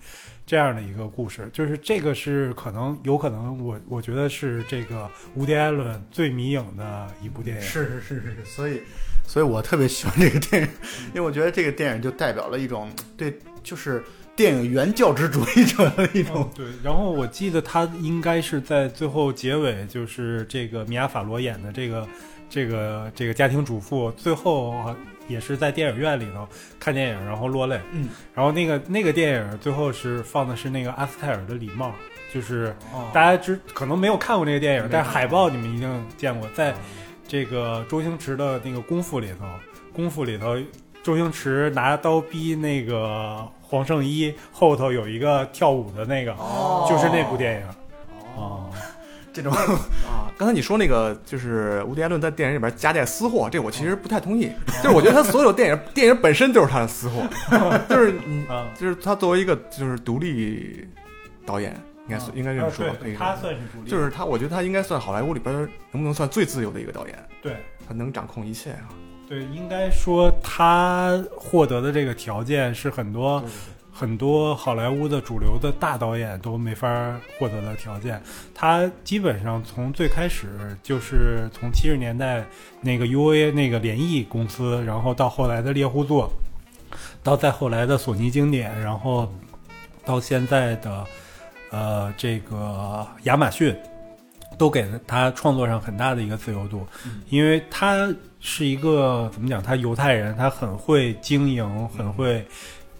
[0.46, 7.62] 这样的一个故事，就是这个是可能有可能我我觉得是这个无迪·艾伦最迷影的一部电影。
[7.62, 8.83] 是是是是是，所以，
[9.26, 10.68] 所以我特别喜欢这个电影，
[11.09, 14.02] 因为我觉得这个电影就代表了一种对，就是
[14.37, 22.06] 电影原教旨主义者的一种，对，然后我记得他应该是在最后结尾，就是这个米娅·法罗演的这个
[22.48, 24.96] 这个这个家庭主妇，最后啊
[25.31, 26.47] 也是在电影院里头
[26.79, 27.81] 看电影，然后落泪。
[27.93, 31.93] 嗯，然后那个那个电影最后是放的是那个阿斯泰尔的礼帽，
[32.35, 33.09] 就是哦。
[33.14, 36.75] 大家知可能没有看过那个电影，但是海报你们一定见过，在
[37.27, 39.47] 这个周星驰的那个功夫里头，
[39.93, 40.57] 功夫里头，
[41.03, 46.87] 周星驰拿刀逼那个黄圣依，后头有一个跳舞的那个，哦。
[46.88, 47.66] 就是那部电影。
[48.37, 48.71] 哦，
[49.33, 54.50] 这种啊， 刚才你说那个就是无迪·艾伦在电影里边夹带私货，这我其实不太同意。
[54.83, 57.29] 就是我觉得他所有电影 电影本身就是他的私货，
[57.87, 60.88] 就是你啊，就是他作为一个就是独立
[61.44, 62.87] 导演，应该算应该这么说。
[63.18, 67.57] 他算是独立，就是他，我觉得他应该算好莱坞里边能不能算最自由的一个导演，对。
[67.87, 68.88] 他能掌控一切啊。
[69.29, 73.44] 对，应该说他获得的这个条件是很多
[73.92, 76.88] 很多好莱坞的主流的大导演都没法
[77.38, 78.22] 获得的条件。
[78.55, 82.44] 他基本上从最开始就是从七十年代
[82.81, 86.31] 那个 UA 那个联艺公司，然后到后来的猎户座，
[87.22, 89.31] 到再后来的索尼经典，然后
[90.05, 91.05] 到现在的
[91.70, 93.76] 呃这个亚马逊，
[94.57, 96.87] 都给了他创作上很大的一个自由度，
[97.29, 98.09] 因为他
[98.40, 99.62] 是一个怎么讲？
[99.62, 102.44] 他犹太人，他很会经营，很会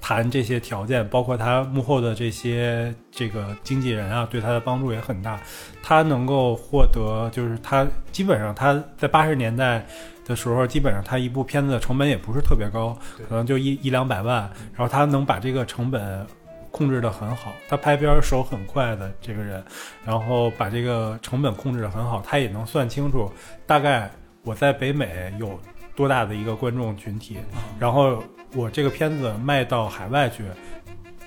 [0.01, 5.41] 谈这些条件，包括他幕后的这些这个经纪人啊，对他的帮助也很大。
[5.83, 9.85] 他能够获得，就是他基本上他在八十年代
[10.25, 12.97] 的时候，基本上他一部片子的成本也不是特别高，
[13.29, 16.27] 可能就一一两百万，然后他能把这个成本。
[16.73, 19.61] 控制得很好，他拍片儿手很快的这个人，
[20.05, 23.29] 然后把这个成本控制得很好，他也能算清楚
[23.67, 24.09] 大概
[24.45, 25.59] 我在北美有
[25.97, 27.39] 多大的一个观众群体，
[27.77, 28.23] 然后
[28.55, 30.45] 我这个片子卖到海外去，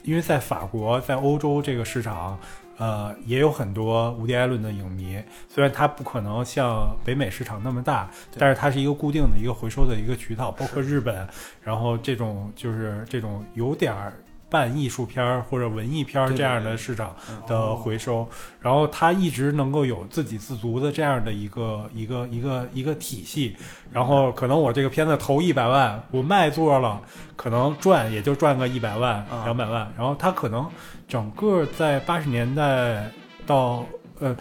[0.03, 2.38] 因为在法国、在欧洲这个市场，
[2.77, 5.21] 呃，也有很多无敌·艾伦的影迷。
[5.47, 11.27] 虽然它不可能像北美市场那么大，但是它是一个固定的一个回收的一个渠道，包括日本，
[11.62, 14.13] 然后这种就是这种有点儿。
[14.54, 18.30] 半艺术片儿或者文艺片儿这样的市场嗯的回收，
[18.62, 23.56] 然后它一直能够有自给自足的这样的一个一个一个一个体系，
[23.92, 27.02] 然后可能我这个片子投一百万，我卖座了，
[27.36, 30.70] 可能赚也就赚个一百万啊两百万，然后它可能
[31.08, 33.10] 整个在八十年代
[33.48, 33.84] 到
[34.20, 34.38] 呃。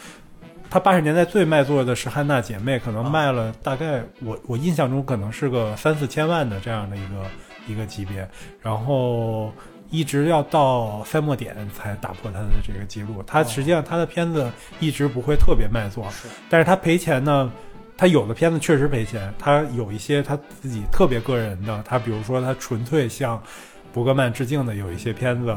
[0.73, 3.11] 他八十年代最卖座的是《汉娜姐妹》，可能啊。
[3.11, 7.27] 卖了大概我我印象中可能是个三四千万的这样的一个
[7.69, 8.27] 一个级别，
[8.63, 9.53] 然后
[9.93, 13.23] 一直要到赛末点才打破他的这个记录。
[13.27, 14.51] 他实际上他的片子
[14.81, 17.53] 一直不会特别卖座，是但是他赔钱呢，
[17.95, 23.41] 他有的片子确实赔钱，他有一些他自己特别个人的，他比如说他纯粹向
[23.93, 25.55] 伯格曼致敬的有一些片子，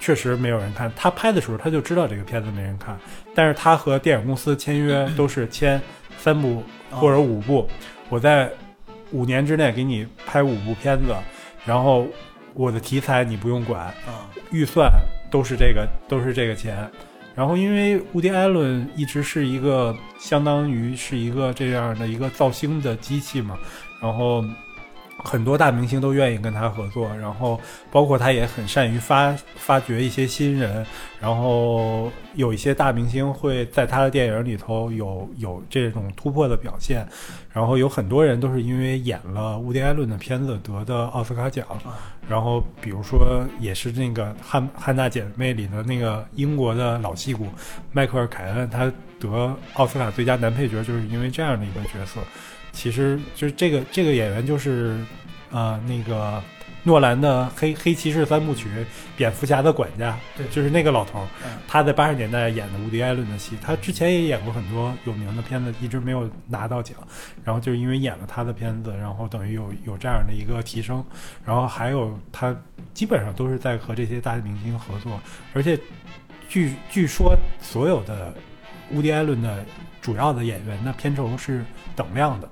[0.00, 0.90] 确实没有人看。
[0.96, 2.98] 他拍的时候他就知道这个片子没人看，
[3.34, 5.78] 但是他和电影公司签约都是签
[6.16, 7.68] 三部或者五部，
[8.08, 8.50] 我在
[9.12, 11.14] 五年之内给你拍五部片子，
[11.66, 12.06] 然后
[12.54, 14.90] 我的题材你不用管，啊，预算
[15.30, 16.90] 都是这个都是这个钱。
[17.34, 23.56] 然后，因为乌迪·艾伦一直是一个相当于是一个这样的一个造星的机器嘛，
[24.02, 24.44] 然后
[25.24, 30.84] 很多大明星都愿意跟他合作，然后包括他也很善于发发掘一些新人，
[31.20, 37.06] 然后有一些大明星会在他的电影里头有有这种突破的表现，
[37.52, 41.66] 然后有很多人都是因为演了伍迪·艾伦的片子得的奥斯卡奖，
[42.28, 47.46] 然后比如说也是那个汉汉娜姐妹里的那个英国的老戏骨
[47.92, 52.20] 迈克尔·凯恩，他得奥斯卡最佳男配角就是因为这样的一个角色。
[52.72, 54.98] 其实就是这个这个演员就是
[55.50, 56.42] 呃那个
[56.82, 58.68] 诺兰的黑黑骑士三部曲
[59.14, 66.96] 蝙蝠侠的管家，对就是那个老头儿嗯，他在八十年代演的伍迪·艾伦的戏，他之前也演过很多有名的片子，一直没有拿到奖。
[67.44, 71.04] 然后就是因为演了他的片子，然后等于有有这样的一个提升，
[71.44, 72.56] 然后还有他
[72.94, 75.20] 基本上都是在和这些大明星合作，
[75.52, 75.78] 而且
[76.48, 78.34] 据据说所有的
[78.92, 79.64] 伍迪·艾伦的
[80.00, 82.48] 主要的演员那片酬是等量的，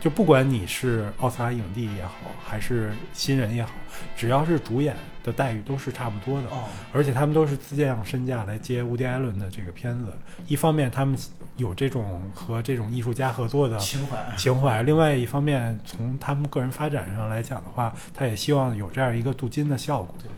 [0.00, 2.12] 就不管你是奥斯卡影帝也好，
[2.44, 3.70] 还是新人也好，
[4.16, 6.48] 只要是主演的待遇都是差不多的。
[6.48, 10.12] 哦，而且他们都是自降身价来接伍迪·艾伦的这个片子。
[10.46, 11.18] 一方面，他们
[11.56, 20.14] 有这种和这种艺术家合作的情怀，情怀；另外一方面，从他们个人发展上来讲的话，他也希望有这样一个镀金的效果。
[20.18, 20.30] 哦，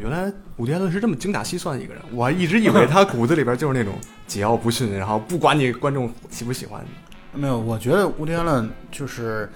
[0.00, 3.94] 原来伍迪·艾伦是这么精打细算的一个人，我一直以为他骨子里边就是那种
[4.28, 6.84] 桀骜不驯，然后不管你观众喜不喜欢。
[7.32, 9.48] 没有，我觉得伍迪·艾伦就是，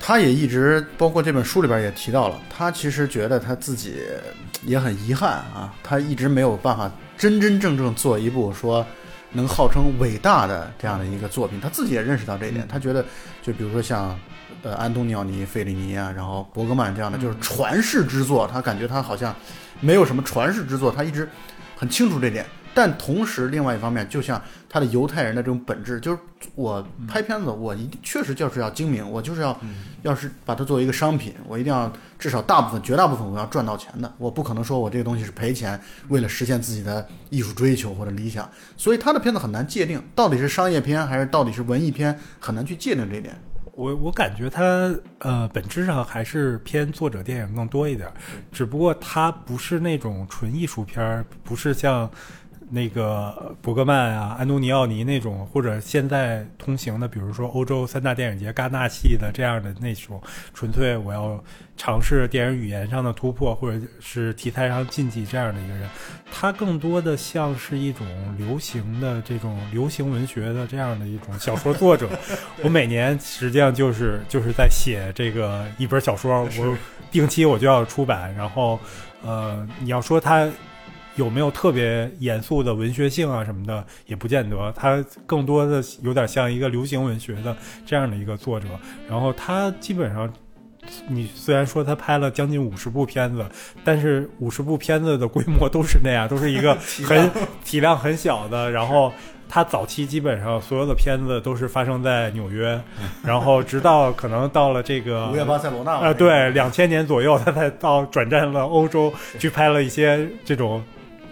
[0.00, 3.96] 他也一直，包括这本书里边也提到了，他其实觉得他自己
[4.64, 8.84] 也很遗憾啊，他一直没有办法真真正正做一部说
[9.32, 13.04] 能号称伟大的这样的一个作品，他自己也认识到这一点，他觉得
[13.42, 14.18] 就比如说像。
[14.64, 19.32] 呃，安东尼奥尼、费里尼啊，然后伯格曼这样的，就是传世之作，他感觉他好像
[19.80, 21.28] 没有什么传世之作，他一直
[21.76, 22.46] 很清楚这点。
[22.76, 26.18] 但同时，另外一方面，就像他的犹太人的这种本质，就是
[26.56, 29.56] 我拍片子，我一定确实就是要精明，我就是要，
[30.02, 38.50] 要是把它作为一个商品，我一定要至少大部分、绝大部分我要赚到钱的，我不可能说我这个东西是赔钱，为了实现自己的艺术追求或者理想。
[38.76, 43.38] 所以他的片子很难界定到底是商业片还是到底是文艺片，很难去界定这一点。
[43.76, 48.10] 我我感觉他呃本质上还是偏作者电影更多一点，
[48.52, 52.10] 只不过他不是那种纯艺术片儿，不是像。
[52.70, 60.20] 那个伯格曼啊，安东尼奥尼那种，或者现在通行的，比如说欧洲三大电影节戛纳系的这样的那种，
[60.52, 61.42] 纯粹我要
[61.76, 65.88] 尝试电影语言上的突破，或者是题材上禁忌这样的一个人，
[66.32, 68.06] 他更多的像是一种
[68.38, 72.08] 流行的这种流行文学的这样的一种小说作者。
[72.64, 76.76] 我每年实际上就是就是在写这个一本小说，我
[77.10, 78.80] 定期我就要出版，然后
[79.22, 80.50] 呃，你要说他。
[81.16, 84.72] 有没有特别严肃的文学性啊什么的，也不见得。
[84.72, 87.56] 他更多的有点像一个流行文学的
[87.86, 88.66] 这样的一个作者。
[89.08, 90.32] 然后他基本上，
[91.08, 93.46] 你虽然说他拍了将近五十部片子，
[93.84, 96.74] 但是五十部片子的规模都是那样，都是一个
[97.06, 97.30] 很
[97.64, 98.68] 体量很小的。
[98.72, 99.12] 然后
[99.48, 102.80] 他早期基本上所有的片子都是发生在纽约，
[103.24, 110.82] 然后直到可能到了这个 五月巴塞罗那啊，对，两千年左右，他才到转战了欧洲，去拍了一些这种。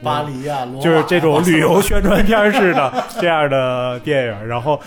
[0.02, 4.46] 巴黎呀，就是这种旅游宣传片似的这样的电影。
[4.46, 4.80] 然后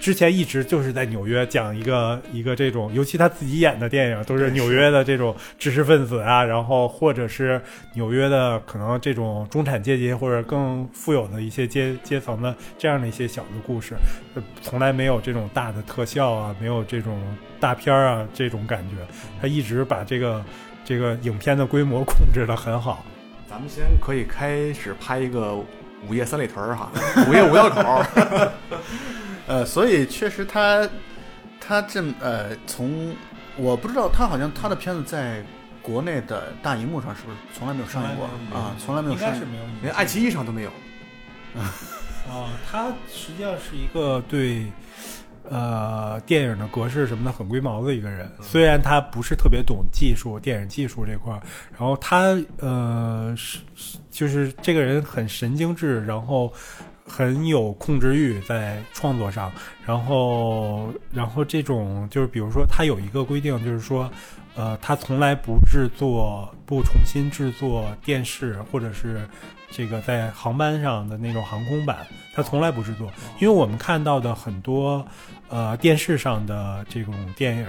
[0.00, 7.60] 之前一直就是在纽约讲一个一个这种，尤其他自己演的电影都是纽约的这种知识分子啊，然后或者是
[7.94, 13.94] 纽约的可能这种中产阶级或者更富有的一些阶阶层的这样的一些小的故事，
[14.62, 17.18] 从来没有这种大的特效啊，没有这种
[17.58, 18.96] 大片啊这种感觉。
[19.40, 20.44] 他一直把这个
[20.84, 23.04] 这个影片的规模控制的很好。
[23.54, 26.90] 咱们先可以开始拍一个午夜三里屯儿哈，
[27.28, 28.02] 午夜五道口。
[29.46, 30.88] 呃，所以确实他
[31.60, 33.14] 他这呃，从
[33.56, 35.40] 我不知道他好像他的片子在
[35.80, 38.74] 国内的大荧幕上是不是从来没有上映过啊？
[38.76, 39.42] 从来没有上映，
[39.82, 40.70] 连爱奇艺上都没有。
[42.28, 44.72] 啊，他实际上是一个对。
[45.50, 51.40] 呃，电影的格式什么的很龟毛的一个人，虽然他不是特别懂技术，电影技术这块儿，
[51.72, 53.58] 然后他呃是
[54.10, 56.50] 就是这个人很神经质，然后
[57.06, 59.52] 很有控制欲在创作上，
[59.84, 64.10] 然后然后这种就是比如说他有一个规定，就是说
[64.54, 69.28] 呃他从来不制作不重新制作电视或者是。
[69.76, 75.04] 这个在航班上的那种航空版，它从来不制作，因为我们看到的很多，
[75.48, 77.66] 呃，电视上的这种电影，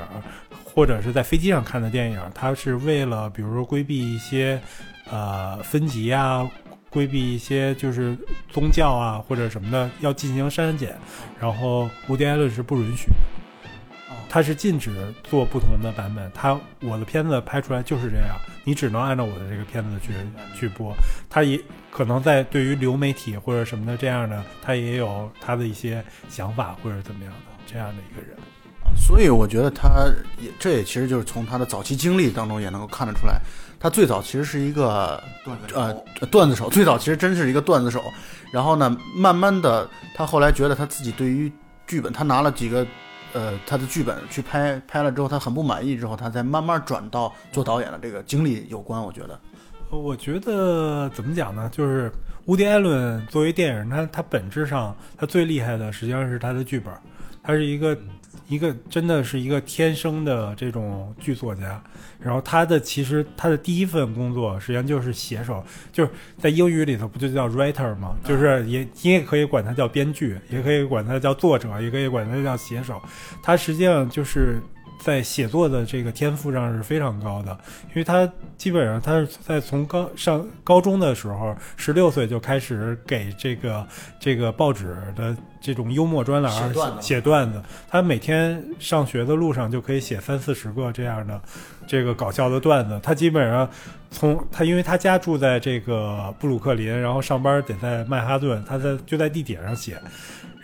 [0.64, 4.62] 或者是在飞机上看的电影，它是为了，比如说规避一些，
[5.10, 6.48] 呃，分级啊，
[6.92, 8.16] 规避一些就是
[8.50, 10.96] 宗教啊或者什么的，要进行删减，
[11.40, 13.16] 然后无迪艾伦是不允许的。
[14.30, 14.92] 他是禁止
[15.24, 18.36] 做不同的版本，他我的片子拍出来就是这样，
[18.66, 20.14] 你只能按照我的这个片子去
[20.54, 20.94] 去播。
[21.30, 21.58] 他也
[21.96, 28.36] 可能在对于流媒体或者什么的这样的，他也有他的一些想法或者怎么样的这样的一个人。
[28.98, 33.40] 所以我觉得他也这也其实就是从他的早期经历当中也能够看得出来，
[33.80, 35.94] 他最早其实是一个段子呃
[36.28, 38.04] 段子手，最早其实真是一个段子手。
[38.52, 41.50] 然后呢，慢慢的他后来觉得他自己对于
[41.88, 42.86] 剧本，他拿了几个。
[43.34, 49.04] 呃，他的剧本去拍拍了之后，他很不满意，之后他才慢慢转到做导演的这个经历有关。
[49.04, 49.38] 我觉得，
[49.90, 51.70] 我觉得怎么讲呢？
[51.72, 52.12] 就是
[52.46, 56.94] 乌迪·艾伦作为电影，他他本质上他最厉害的实际上是他的剧本，
[57.44, 57.98] 他是一个。
[58.48, 61.82] 一个真的是一个天生的这种剧作家，
[62.20, 68.16] 然后他的其实他的第一份工作实际上就是写手，就是在英语里头不就叫 writer 吗？
[68.24, 73.02] 就是也你也可以管他叫编剧，也可以管他叫作者，也可以管他叫写手。
[73.42, 74.60] 他实际上就是
[75.06, 77.56] 在写作的这个天赋上是非常高的，
[77.90, 78.28] 因为他
[78.58, 83.88] 基本上他是在从高上高中的时候，十六岁就开始给这个
[84.20, 85.38] 这个报纸的。
[85.62, 86.54] 这种幽默专栏
[87.02, 91.42] 写段子，他每天上学的路上就可以写三四十个这样的
[91.88, 93.00] 这个搞笑的段子。
[93.02, 93.68] 他基本上
[94.12, 100.00] 从他，因为他家住在这个布鲁克林，然后上班得在曼哈顿，他在就在地铁上写。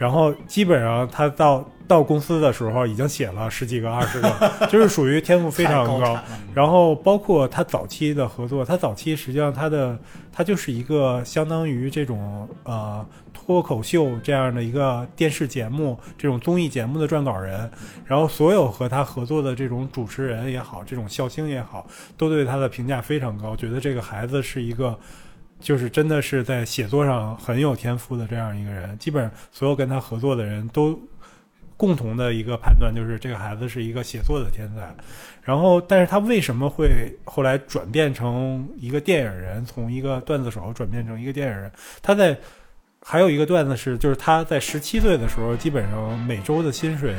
[0.02, 4.32] 然后基本上他到到公司的时候已经写了十几个、二十个，
[4.68, 6.20] 就是属于天赋非常高。
[6.56, 9.96] 然后包括他早期的合作，他早期实际上他的
[10.34, 13.06] 他就是一个相当于这种呃。
[13.34, 17.70] 脱口秀这样的一个电视节目，这种综艺节目的撰稿人，
[18.06, 21.86] 然后所有和他合作的这种主持人也好，这种笑星也好，
[22.16, 24.98] 都对他的评价非常高，觉得这个孩子是一个，
[25.62, 28.98] 就是真的是在写作上很有天赋的这样一个人。
[28.98, 31.00] 基本上所有跟他合作的人都
[31.78, 34.94] 共同的一个判断就是这个孩子是一个写作的天才。
[35.44, 41.72] 然后，但是他为什么会后来转变成一个电影人，从一个段子手转变成一个电影人？
[42.02, 42.38] 他在。
[43.04, 47.16] 还有一个段子是，就是他在十七岁的时候，基本上每周的薪水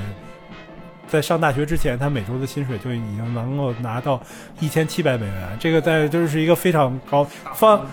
[1.09, 4.23] 在上大学之前，他每周的薪水就已经能够拿到
[4.61, 7.25] 一千七百美元，这个在就是一个非常高
[7.57, 7.85] 放。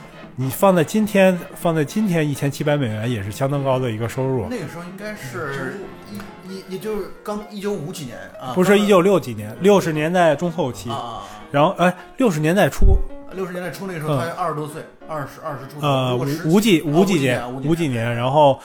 [0.41, 4.47] 你放在今天，放在今天一千七百美元也是相当高的一个收入。
[4.49, 6.15] 那个时候应该是一
[6.49, 12.97] 一，也就是刚一九五几年啊，不是一九六几年，六十年代中后期，啊，然后哎，六十年代初，
[13.33, 16.15] 六十年代初那个时候他二十多岁，二十二十出头，呃，
[16.45, 18.57] 五几啊五几年，五几年，年，然后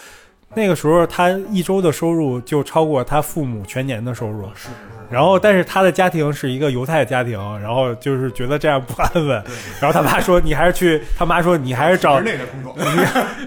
[0.55, 4.45] 那个时候他一周的收入就超过他父母全年的收入。
[4.55, 9.43] 是是是，然后，但是他的家庭是一个犹太家庭，然后就是觉得这样不安稳。
[9.81, 12.75] 然后他妈说：“你还是去。”他妈说：“你还是找是那个工作，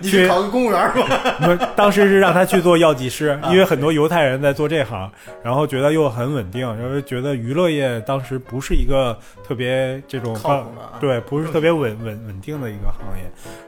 [0.01, 1.71] 你 去考个公务员吧。
[1.75, 5.11] 当时是让他去做药剂师，因为很多犹太人在做这行，
[5.43, 13.23] 然后觉得又很稳定，然后觉得娱乐业当时不是一个特别这种靠谱的啊对，不是特别稳稳稳定的一个行业。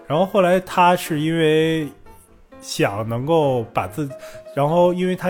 [0.07, 1.87] 然后后来他是因为
[2.61, 4.09] 想能够把自，
[4.55, 5.29] 然后因为他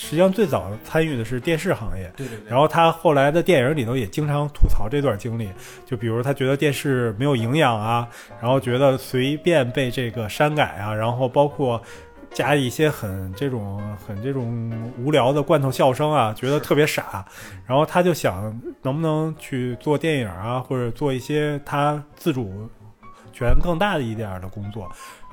[0.00, 5.50] 实际上最早参与的是电视行业，对对对，然后他后来的电影里头也经常吐槽这段经历，
[5.84, 8.08] 就比如他觉得电视没有营养啊，
[8.40, 11.82] 然后觉得随便被这个删改啊，然后包括
[12.30, 17.26] 加一些很这种很这种无聊的罐头笑声啊，觉得特别傻，
[17.66, 22.70] 然后他就想能不能去做电影啊，或者做一些他自主
[23.32, 24.84] 权更大的一点儿的工作，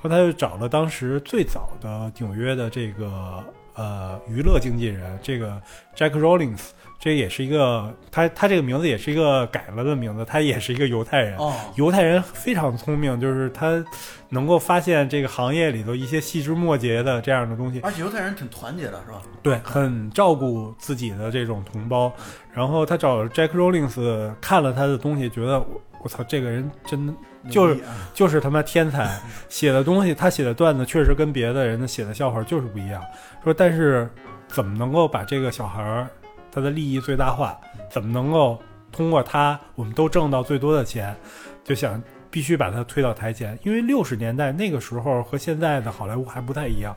[0.02, 3.44] 然后他就找了当时最早的纽约的这个
[3.76, 5.62] 呃娱乐经纪人，这个
[5.96, 6.70] Jack Rollins，
[7.00, 11.38] 这也是一个他他这个名字也是一个改了的名字，他也是一个犹太人。
[11.38, 13.84] 哦，犹太人非常聪明，就是他
[14.30, 19.22] 能够发现这个行业里头一些细枝末节的这样的东西，而且犹太人挺团结的，是吧？
[19.44, 22.12] 对，很照顾自己的这种同胞。
[22.54, 27.14] 然后他找 Jack Rollins 看了他的东西，觉得我我操，这个人真的
[27.50, 27.80] 就是
[28.14, 29.20] 就是他妈天才，
[29.50, 33.02] 写的东西，他写的段子确实跟别的人的写的笑话就是不一样。
[33.44, 34.10] 说但是
[34.48, 36.08] 怎么能够把这个小孩儿
[36.52, 37.60] 他的利益最大化？
[37.90, 38.60] 怎么能够
[38.92, 41.16] 通过他我们都挣到最多的钱？
[41.64, 46.96] 就想必须把他推到台前，因为六十年代那个时候和现在的好莱坞还不太一样，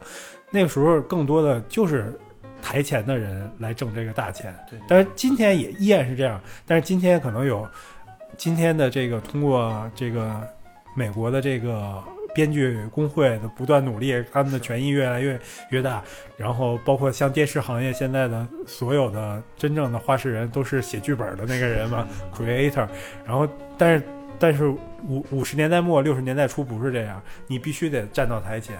[0.51, 2.19] 那个时候更多的就是
[2.61, 4.55] 台前的人来挣这个大钱。
[4.69, 7.67] 对，但是今天也依然是这样，但是今天可能有
[8.39, 10.41] 今天的这个通过这个
[10.95, 15.39] 美国的这个编剧工会的不断努力，他们的权益越来越
[15.70, 16.01] 越大，
[16.36, 22.86] 然后包括像电视行业现在的所有的真正的话事人都是写剧本的那个人嘛，creator，
[23.26, 24.05] 然后但是
[24.39, 28.76] 但是五五十年代末六十年代初不是这样，你必须得站到台前，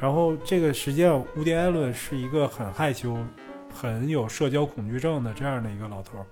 [0.00, 3.16] 然后这个实际上乌迪艾伦是一个很害羞。
[3.78, 6.24] 很有社交恐惧症的这样的一个老头儿，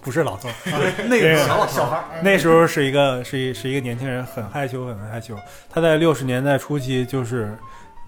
[0.00, 5.36] 不是老头儿，那个这个小小孩儿，那时候是一个是一是一个年轻人，很害羞，很害羞。
[5.68, 7.56] 他在六十年代初期就是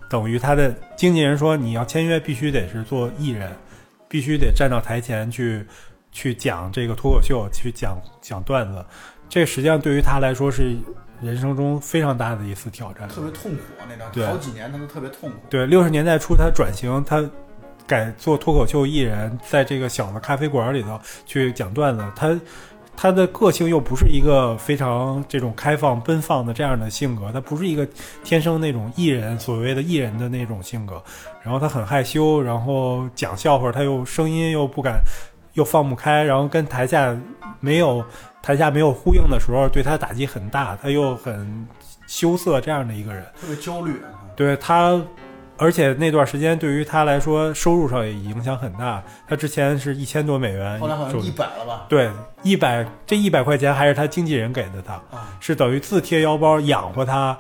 [0.09, 3.51] 等于他的经纪人说，你要签约必须得是做艺人，
[4.09, 5.67] 必须得站到台前去
[6.13, 8.85] 去讲这个脱口秀，去讲讲段子。
[9.29, 10.77] 这实际上对于他来说是
[11.21, 13.09] 人生中非常大的一次挑战。
[13.09, 15.37] 特别痛苦啊，那对段好几年他都特别痛苦。
[15.49, 17.23] 对，六十年代初他转型，他
[17.91, 22.05] 改做脱口秀艺人，在这个小的咖啡馆里头去讲段子。
[22.15, 22.41] 他
[22.97, 27.85] 他的个性又不是一个非常这种开放奔放的这样的性格，他不是一个
[28.23, 31.03] 天生那种艺人所谓的艺人的那种性格。
[31.43, 35.01] 然后他很害羞，然后讲笑话他又声音又不敢，
[35.55, 37.17] 又放不开，然后跟台下
[37.59, 38.05] 没有
[38.41, 41.67] 台下没有呼应的时候，对他打击很大，他又很
[42.07, 43.25] 羞涩这样的一个人。
[43.41, 44.01] 特别焦虑。
[44.37, 45.01] 对他，
[45.61, 49.05] 而且那段时间对于他来说，收入上也影响很大。
[49.29, 51.85] 他之前是一千多美元，后来好像一百了吧？
[51.87, 52.11] 对
[52.43, 57.39] 一百，这一百块钱还是他经纪人给的他，啊，是等于自贴腰包养活他，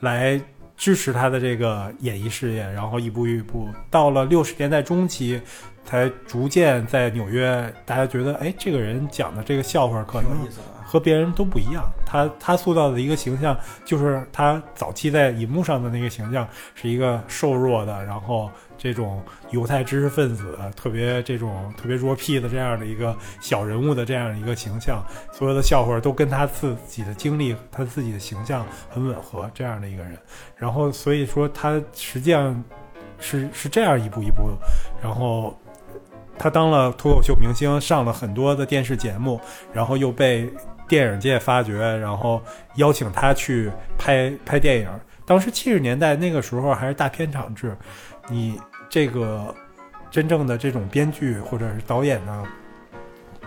[0.00, 0.40] 来
[0.74, 5.38] 支持他的这个演艺事业，然后一步一步到了六十年代中期，
[5.84, 10.30] 才逐渐在纽约，大家觉得，哎，这个人讲的这个笑话可能。
[10.90, 11.88] 和别人都不一样。
[12.04, 25.00] 他他塑造的一个形象，就是他早期在荧幕上的那个形象，是一个瘦弱的，然后这种犹太知识分子，特别这种特别弱屁的这样的一个小人物的这样一个形象。
[25.32, 30.18] 所有的笑话都跟他自己的经历、他自己的形象很吻合，这样的一个人。
[30.56, 32.64] 然后所以说他实际上
[33.20, 34.50] 是是这样一步一步，
[35.00, 35.56] 然后。
[36.42, 39.38] 他当了脱口秀明星，上了很多的电视节目，
[39.74, 40.50] 然后又被
[40.90, 42.42] 电影界发掘，然后
[42.74, 44.90] 邀请他去拍拍电影。
[45.24, 47.76] 当时七十年代那个时候还是大片场制，
[48.28, 49.54] 你这个
[50.10, 52.44] 真正的这种编剧或者是导演呢，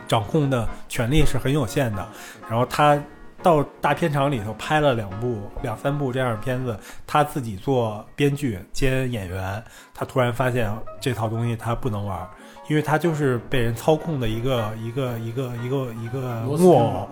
[0.08, 2.08] 掌控的权力是很有限的。
[2.50, 2.98] 然后他
[3.42, 9.62] 到大片场里头拍了两部、两三部这样的片子，他自己做编剧兼演员，
[9.94, 12.26] 他突然发现这套东西他不能玩，
[12.68, 17.10] 因为他就是被人操控的一个一个一个一个一个木偶，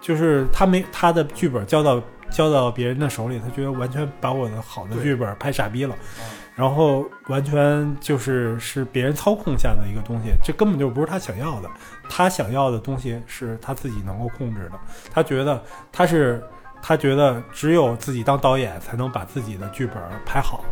[0.00, 11.70] 就是他没他的剧本交到交到别人的手里，他觉得完全把我的好的剧本拍傻逼了，啊然后完全就是是别人操控下的一个东西，这根本就不是他想要的。
[12.10, 14.72] 他想要的东西是他自己能够控制的，
[15.12, 16.42] 他觉得他是
[16.82, 19.96] 他觉得只有自己当导演才能把自己的剧本
[20.26, 20.64] 拍好。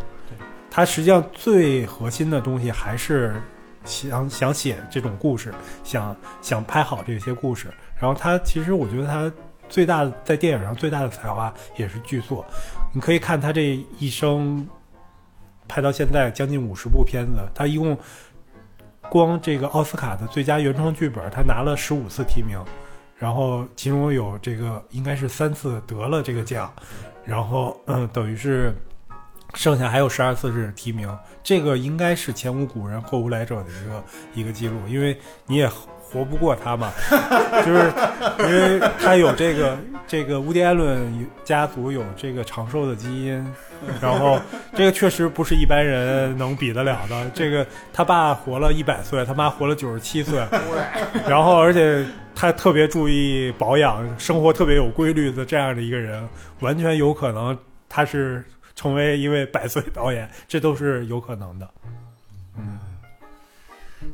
[0.69, 3.41] 他实际上最核心的东西还是
[3.87, 7.73] 想想写这种故事，想想拍好这些故事。
[7.97, 9.31] 然后他其实我觉得他
[9.67, 12.45] 最大的在电影上最大的才华也是剧作。
[12.93, 14.67] 你可以看他这一生
[15.67, 17.97] 拍到现在将近五十部片子，他一共
[19.09, 22.59] 光这个奥斯卡的最佳原创剧本，他拿了十五次提名，
[23.17, 26.71] 然后其中有这个应该是三次得了这个奖，
[27.23, 28.73] 然后嗯，等于是
[29.53, 31.09] 剩下还有十二次是提名，
[31.43, 34.03] 这个应该是前无古人后无来者的一个
[34.35, 35.67] 一个记录，因为你也
[36.09, 36.91] 活不过他嘛，
[37.65, 37.91] 就是
[38.39, 39.77] 因为他有这个
[40.07, 43.53] 这个乌迪艾伦家族有这个长寿的基因，
[44.01, 44.39] 然后
[44.73, 47.29] 这个确实不是一般人能比得了的。
[47.33, 50.45] 这个他爸活了一百岁，他妈活了九十七岁，
[51.27, 56.25] 然后而且他特别注意保养，生活特别有规律的这样的一个人，
[56.61, 57.57] 完全有可能
[57.89, 58.45] 他是
[58.77, 61.69] 成为一位百岁导演，这都是有可能的。
[62.55, 62.77] 嗯，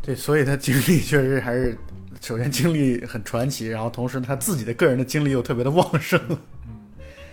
[0.01, 1.78] 对，所以他经历确实还是，
[2.22, 6.18] 首先经历很传奇，然后同时他自己的个人的精力又特别的旺盛。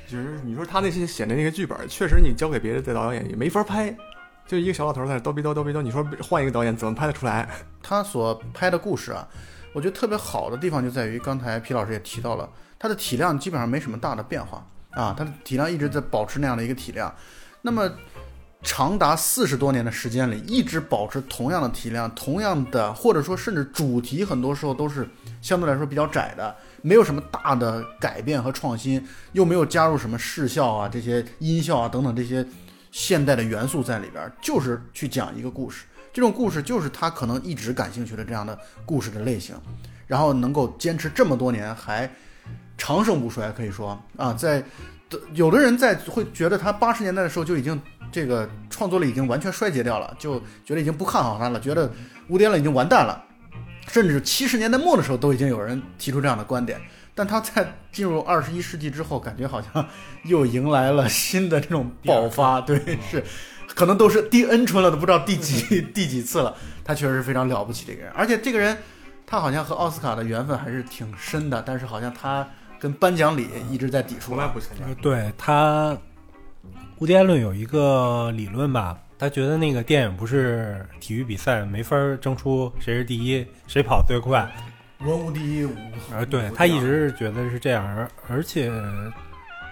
[0.09, 3.97] 就是你说他那些写的那个剧本，确实你交给别的导演也没法拍，
[4.45, 7.49] 就一个小老头在那叨逼叨叨逼叨，你说换一个导演怎么拍得出来？
[7.81, 9.29] 他所拍的故事啊，
[9.73, 17.15] 我觉得特别好的地方就在于，刚才皮老师也提到了，他的体量基本上没什么大的变化啊，它的体量一直在保持那样的一个体量。
[17.63, 17.91] 那么
[18.63, 25.09] 长达四十多年的时间里，一直保持同样的体量，同样的或者说甚至主题很多时候都是
[25.41, 32.47] 相对来说比较窄的，没有什么大的改变和创新，又没有加入什么视效啊、这些音效啊等等这些
[32.91, 35.87] 现代的元素在里边，就是去讲一个故事。
[36.13, 39.55] 这种故事就是他可能一直感兴趣的这样的故事的类型，
[40.07, 42.11] 然后能够坚持这么多年还
[42.81, 44.65] 长盛不衰，可以说啊，在
[45.35, 47.79] 有的人在会觉得他八十年代的时候就已经
[48.11, 51.93] 这个创作力已经完全衰竭掉了，就觉得已经不看好他了，觉得
[52.29, 53.23] 乌迪艾伦已经完蛋了，
[53.87, 56.81] 甚至七十年代末的时候都已经有人提出这样的观点。
[57.15, 59.87] 但他在进入二十一世纪之后，感觉好像
[60.25, 62.79] 又迎来了新的这种爆发，对，
[63.11, 63.23] 是，
[63.75, 66.57] 可能都是第 N 春了，都不知道第几 第几次了。
[66.83, 68.79] 他确实是非常了不起的一个人，而且这个人
[69.27, 72.49] 他好像和奥斯卡的缘分还是挺深的，但是好像他
[72.81, 74.37] 跟颁奖礼一直在抵触啊。
[74.37, 74.85] 从来不参加。
[74.87, 75.97] 呃对他，
[76.99, 84.51] 乌迪艾伦有一个理论吧，他觉得那个电影不是体育比赛，没法儿争出谁是第一，谁跑最快。
[85.01, 85.75] 文无第一，武
[86.13, 88.71] 啊，对他一直是觉得是这样，而而且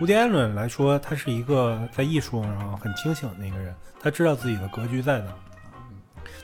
[0.00, 5.32] 乌迪艾伦来说，他是一个在艺术上很清醒的一个人，他知道自己的格局在哪，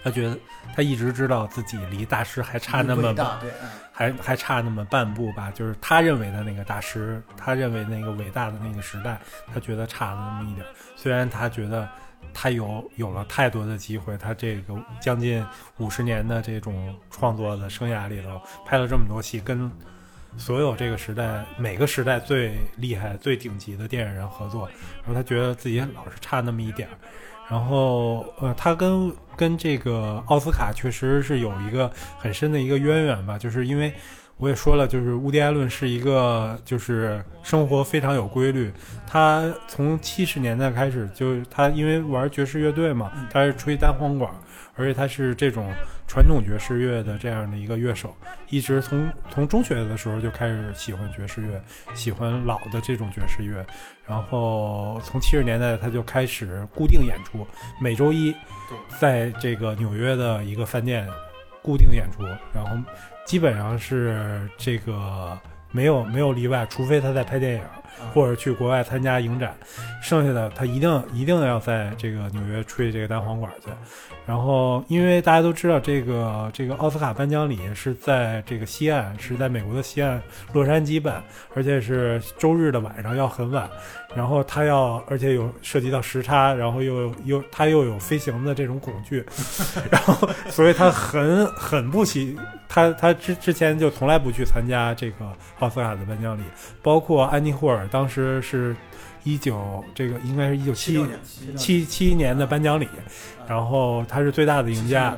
[0.02, 0.36] 他觉得
[0.74, 9.20] 他一直知道自己离大师还差那么伟大，对，嗯还还差那么半步吧，就是他认为的那个大师，他认为那个伟大的那个时代，
[9.52, 10.66] 他觉得差了那么一点。
[10.96, 11.88] 虽然他觉得
[12.32, 15.46] 他有有了太多的机会，他这个将近
[15.78, 19.70] 五十年的这种创作的生涯里头，拍了这么多戏，跟
[20.36, 24.68] 所有这个时代每个时代最厉害、最顶级的电影人合作，
[25.04, 26.88] 然后他觉得自己老是差那么一点。
[27.48, 33.92] 然后，呃，他跟跟这个奥斯卡确实是有一个很深的一个渊源吧，就是因为
[34.36, 38.72] 我也说了，就是乌迪艾伦是一个就是生活非常有规律。
[39.06, 44.32] 他从七十年代开始就他因为玩爵士乐队嘛，他是吹单簧管，
[44.76, 45.72] 而且他是这种
[46.06, 48.14] 传统爵士乐的这样的一个乐手，
[48.48, 51.62] 一直从从中学的时候就开始喜欢爵士乐，
[51.94, 53.64] 喜欢老的这种爵士乐。
[54.06, 57.46] 然后从七十年代他就开始固定演出，
[57.80, 58.34] 每周一
[58.98, 61.08] 在这个纽约的一个饭店
[61.62, 62.22] 固定演出，
[62.52, 62.76] 然后
[63.24, 65.38] 基本上是这个
[65.74, 67.60] 没有没有例外，除非他在拍电影
[68.12, 69.52] 或者去国外参加影展，
[70.00, 73.70] 剩下的他一定一定要在这个纽约吹这个单簧管去。
[74.24, 80.22] 然后，因为大家都知道，这个这个奥斯卡颁奖礼是在这个西岸，是在美国的西岸
[80.52, 81.22] 洛杉矶办，
[81.54, 83.68] 而且是周日的晚上要很晚。
[84.16, 89.24] 然后他要，而且有涉及到时差，然后又又他又有飞行的这种恐惧，
[89.90, 92.36] 然后所以他很很不喜，
[92.68, 95.26] 他他之之前就从来不去参加这个
[95.58, 96.42] 奥斯卡的颁奖礼，
[96.80, 98.76] 包括安妮霍尔当时是
[99.24, 101.04] 一九这个应该是一九七
[101.56, 102.88] 七七年的颁奖礼，
[103.48, 105.16] 然后他是最大的赢家，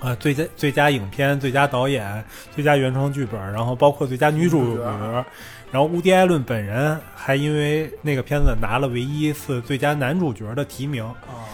[0.00, 2.22] 呃，最佳最佳影片、最佳导演、
[2.54, 5.24] 最佳原创剧本，然后包括最佳女主角。
[5.72, 11.48] 然后乌迪·艾伦本人还因为那个片子拿了唯一一次最佳男主角的提名，啊，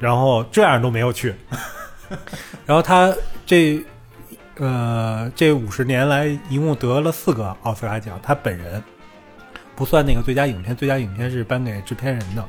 [0.00, 1.32] 然后这样都没有去。
[2.66, 3.14] 然后他
[3.46, 3.80] 这
[4.56, 8.82] 呃这五十年来一共得了四个奥斯卡奖，他本人
[9.76, 12.44] 不算那个最佳影片，最佳影片是颁给制片人的。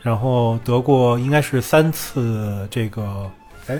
[0.00, 3.30] 然后得过应该是三次这个，
[3.66, 3.78] 哎，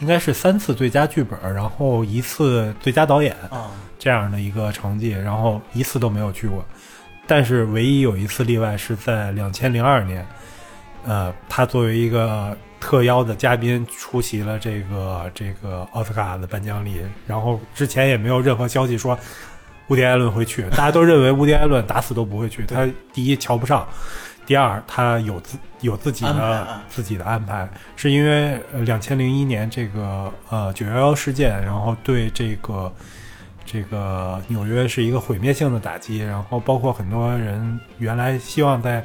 [0.00, 3.70] 应该是三次最佳剧本，然后一次最佳导演啊，
[4.02, 6.64] 这样的一个成绩，然后一次都没有去过。
[7.24, 10.26] 但是唯一有一次例外是在两千零二年，
[11.04, 19.16] 呃，他作为一个特邀的嘉宾出席了这个这个奥斯卡的颁奖礼，然后之前也没有任何消息说
[19.86, 23.86] 乌迪·艾伦会去，大家都认为乌迪·艾伦打死都不会去，他第一瞧不上。
[24.44, 32.92] 第二，他有自有自己的啊自己的安排，是因为呃两千零一年这个呃九幺幺事件，然后对这个
[33.72, 39.02] 这个纽约是一个毁灭性的打击，然后包括很多人原来希望在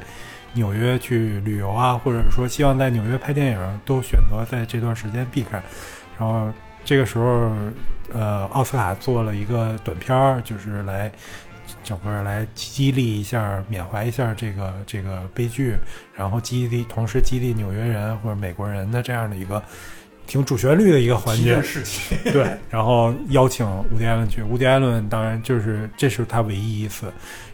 [0.52, 5.62] 纽约去旅游啊，或者说希望在纽约拍电影，都选择在这段时间避开。
[6.18, 6.52] 然后
[6.84, 7.50] 这个时候，
[8.12, 11.10] 呃，奥斯卡做了一个短片儿，就是来
[11.82, 15.76] 整个来激励一下、缅怀一下这个这个悲剧，
[16.14, 19.62] 然后激励同时激励纽约人或者美国人的这样的一个
[20.28, 21.60] 挺主旋律的一个环节。
[22.30, 27.10] 对，然后邀请伍迪·艾伦去，伍迪·艾伦当然就是这是他唯一一次，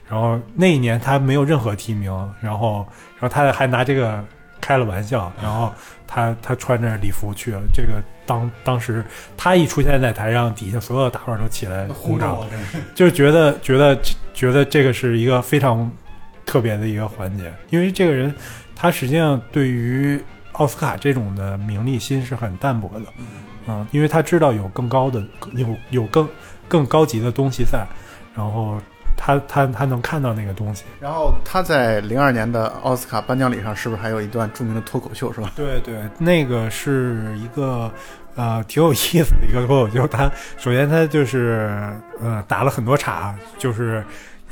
[0.07, 2.13] 然后那一年他没有任何提名，
[2.43, 2.87] 然后
[3.19, 4.23] 然后他还拿这个
[4.61, 5.73] 开了玩笑，然后
[6.07, 9.05] 他他穿着礼服去了，这个当当时
[9.37, 12.39] 他一出现在台上，底下所有的大伙儿都起来鼓掌。
[12.95, 13.97] 就是觉得觉得
[14.35, 15.89] 觉得这个是一个非常
[16.45, 18.35] 特别的一个环节，因为这个人
[18.75, 20.21] 他实际上对于
[20.55, 23.07] 奥斯卡这种的名利心是很淡薄的，
[23.67, 26.29] 嗯，因为他知道有更高的有有更
[26.69, 27.87] 更高级的东西在，
[28.35, 28.79] 然后
[29.17, 35.51] 他他他能看到那个东西，然后他在零二年的奥斯卡颁奖礼上，是不是还有一段著名的脱口秀，是吧？
[35.57, 37.91] 对对，那个是一个
[38.35, 40.07] 呃挺有意思的一个脱口秀。
[40.07, 44.05] 他首先他就是呃打了很多岔，就是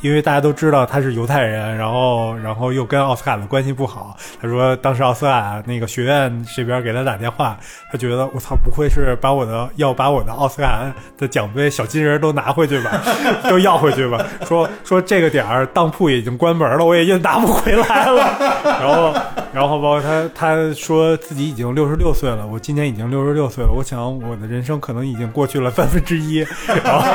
[0.03, 4.17] 因为大家都知道他是犹太人，然后然后又跟奥斯卡的关系不好。
[4.41, 7.57] 他说当时奥斯卡那个学院这边给他打电话，
[7.91, 13.01] 他觉得我操，不会是把我的要把我的奥斯卡的奖杯小金人都拿回去吧，
[13.49, 14.23] 都要回去吧？
[14.45, 18.37] 说说这个点儿当铺已经关门了，我也拿不回来了。
[18.65, 19.15] 然后
[19.53, 26.39] 然后包括他他说自己已经六十六岁了，我今年已经六十六岁了，我想我的人生可能已经过去了三分之一。
[26.85, 27.07] 然后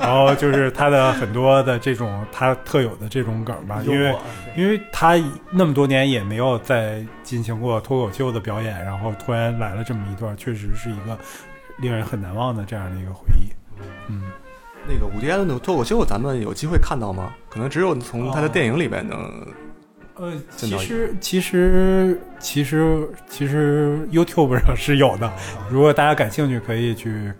[0.00, 4.14] 然后就是他的很多的这种他特有的这种梗吧，因为
[4.56, 5.14] 因为他
[5.50, 11.18] 那么多年也没有再进行过脱口秀的表演，然后突然来了这么一段，确实是一个
[11.78, 13.50] 令人很难忘的这样的一个回忆。
[14.08, 14.22] 嗯，
[14.88, 17.32] 那个伍迪·艾伦的脱口秀，咱们有机会看到吗？
[17.50, 19.46] 可能只有从他的电影里边能。
[20.18, 25.30] 呃，其实其实其实其实 YouTube 上是有的，
[25.68, 27.30] 如果大家感兴趣，可以去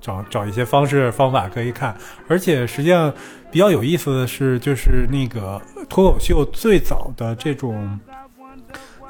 [0.00, 1.94] 找找一些方式方法可以看。
[2.28, 3.12] 而且实际上
[3.52, 8.00] 比较有意思的是，就是那个脱口秀最早的这种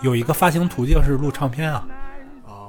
[0.01, 1.87] 有一个发行途径是录唱片啊。
[2.45, 2.69] 哦，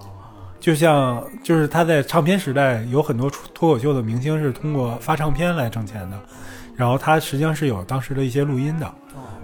[0.59, 6.19] 就像就是他在唱片时代有很多脱口秀的明星是通过发唱片来挣钱的，
[6.75, 8.93] 然后他实际上是有当时的一些录音的，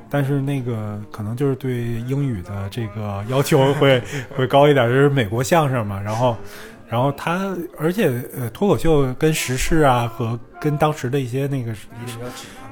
[0.08, 1.78] 但是那个可能就是对
[2.08, 4.00] 英语的这个要求会
[4.38, 6.38] 会高一点，就是美国相声嘛，然后。
[6.92, 11.88] 然后他，而且呃，脱口秀跟时事啊和跟当时的一些那个是。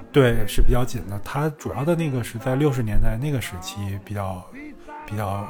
[0.10, 1.20] 对，是比较紧的。
[1.24, 4.44] 它主要的那个是在六十年代那个时期比较
[5.06, 5.46] 比较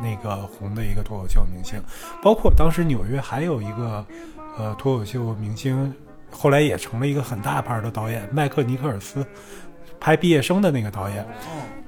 [0.00, 1.82] 那个红的一个脱口秀明星，
[2.22, 4.06] 包括当时纽约还有一个
[4.56, 5.92] 呃脱口秀明星，
[6.30, 9.26] 后来也成了一个很大牌的导演麦克尼克尔斯，
[10.02, 11.24] 拍《毕业生》的那个导演。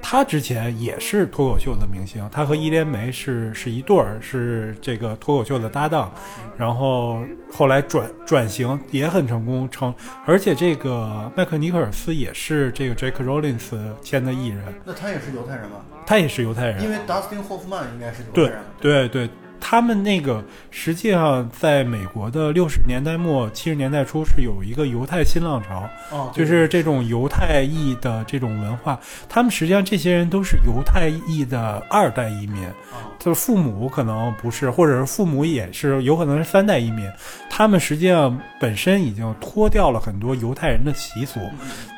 [0.00, 6.12] 他之前也是脱口秀的明星，他和伊莲梅是是一对儿，是这个脱口秀的搭档，
[6.58, 9.92] 然后后来转转型也很成功，成
[10.26, 15.78] 而且这个麦克尼克尔斯也是这个 Jake Rollins 签的艺人，那他也是犹太人吗？
[16.06, 18.58] 他也是犹太人，因为 Dustin Hoffman 应该是犹太对人。
[18.78, 19.30] 对对，
[19.66, 32.62] 他们那个实际上在美国的六十年代末七十年代初是有一个犹太新浪潮，哦，就是这种犹太裔的这种文化，他们实际上这些人都是犹太裔的二代移民，
[32.92, 37.10] 哦就是父母可能不是，或者是父母也是，有可能是三代移民，
[37.48, 41.40] 他们实际上本身已经脱掉了很多犹太人的习俗，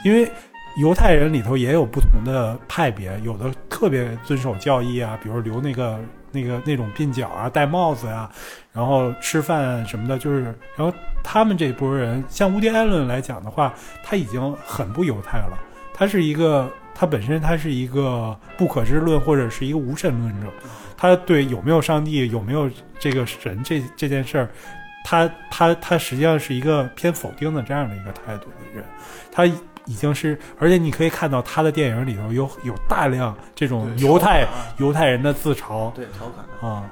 [0.05, 0.31] 因为。
[0.79, 5.99] 犹太人里头也有不同的派别，有的特别遵守教义啊，比如留那个
[6.37, 8.31] 那个那种鬓角啊、戴帽子呀、
[8.73, 10.43] 然后吃饭什么的，就是，
[10.77, 10.93] 然后
[11.25, 13.73] 他们这波人，像乌迪艾伦来讲的话，
[14.05, 15.59] 他已经很不犹太了，
[15.95, 20.49] 他是一个，他本身他是一个不可知论或者是一个无神论者，
[20.97, 24.49] 他对有没有上帝、有没有这个神这这件事儿，
[25.05, 28.85] 他他他实际上是一个偏否定的这样的一个态度的人，
[29.33, 29.47] 他
[29.87, 36.69] 已经是，而且你可以看到他的电影里头有有大量这种犹太啊犹太人的自嘲对调侃的。
[36.69, 36.85] 啊，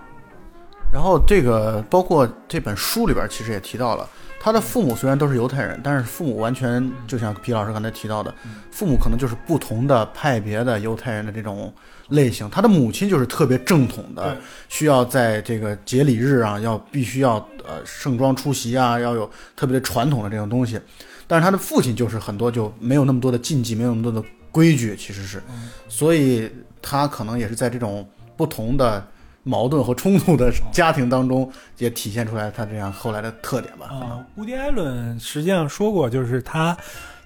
[0.93, 4.09] 然后这个包括这本书里边其实也提到了，
[4.41, 8.33] 他的父母虽然都是犹太人，但是父母完全就像皮老师刚才提到的，
[8.71, 11.73] 父母可能就是不同的派别的犹太人的这种
[12.11, 12.49] 类型。
[12.49, 14.37] 他的母亲就是特别正统的，
[14.69, 17.37] 需要在这个节礼日啊，要必须要
[17.67, 20.79] 呃盛装出席啊，要有特别的传统的这种东西。
[21.27, 25.43] 但是他的父亲就是很多就没有那么多的禁忌，没有那么多的规矩，其实是，
[25.89, 26.51] 所以
[26.81, 28.07] 他可能也是在这种
[28.37, 29.07] 不同的
[29.43, 33.87] 矛盾和冲突的家庭当中，也体现出来他这样后来的特点吧。
[33.87, 36.77] 啊，乌迪艾伦实际上说过，就是他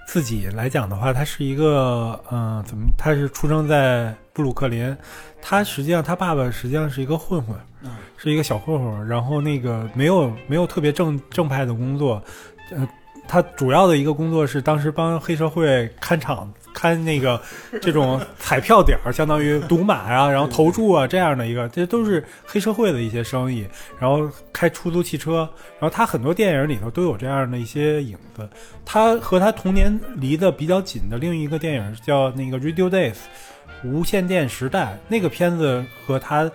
[0.07, 2.87] 自己来讲的话，他是一个嗯、怎么？
[2.97, 4.97] 他是出生在布鲁克林，
[5.43, 12.23] 他实际上他爸爸实际上是一个混混，嗯是一个小混混，然后那个没有没有特别正正派的工作，
[12.71, 12.89] 呃，
[13.29, 16.53] 他主要的一个工作是当时帮黑社会看场。
[16.74, 17.41] 看那个
[17.83, 23.66] 这种彩票点儿，相当于赌马啊，然后投注啊这样的一个，这都是黑社会的一些生意。
[23.99, 25.49] 然后开出租汽车，
[25.81, 28.49] 然后他很多电影里头都有这样的一些影子。
[28.85, 33.14] 他和他童年离得比较紧的另一个电影叫那个《Radio Days》
[33.83, 36.49] 无线电时代，那个片子和他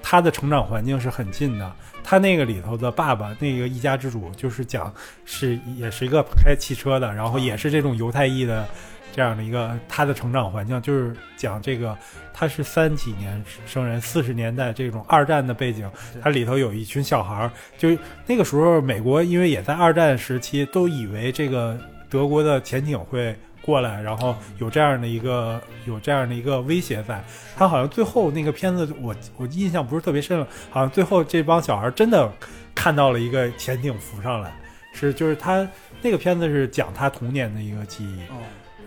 [0.00, 1.72] 他的成长环境是很近的。
[2.08, 4.94] 他那个里头的爸爸，那个一家之主，就是讲
[5.24, 8.64] 是也是一个开汽车的，然后也是这种犹太裔的
[9.12, 11.98] 这样的一个他的成长环境，就是讲这个
[12.32, 15.90] 他是三几年生人，四十年代这种二战的背景，
[16.22, 17.88] 它里头有一群小孩儿，就
[18.24, 21.76] 那个时候美国因为也在二战时期，都以为这个
[22.08, 23.34] 德国的潜艇会
[23.66, 27.22] 过来，然后有这样的一个有这样的一个威胁在。
[27.56, 32.32] 他好像最后那个片子我我印象不是特别深了，好像最后这帮小孩真的
[32.74, 34.56] 看到了一个潜艇浮上来，
[34.92, 35.68] 是就是他
[36.00, 38.20] 那个片子是讲他童年的一个记忆。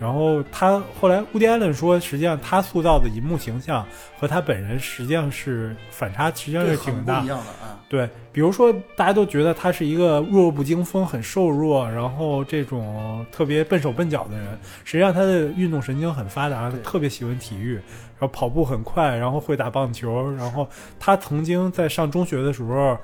[0.00, 3.86] 然后他后来，乌迪艾伦说，实际上他塑造的银幕形象
[4.18, 7.78] 和他本人实际上是反差，实际上，是挺大的啊。
[7.86, 20.66] 对，比如说大家都觉得他是一个弱不禁风、很瘦弱，然后这种特别笨手笨脚的人，实际上他的运动神经很发达，他特别喜欢体育，然后跑步很快，然后会打棒球，然后
[20.98, 22.96] 他曾经在上中学的时候。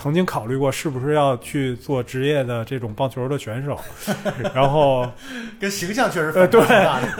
[0.00, 3.78] 曾经考虑过是不是要去做职业的这种棒球的选手，
[4.54, 5.06] 然后
[5.60, 6.60] 跟形象确实呃对。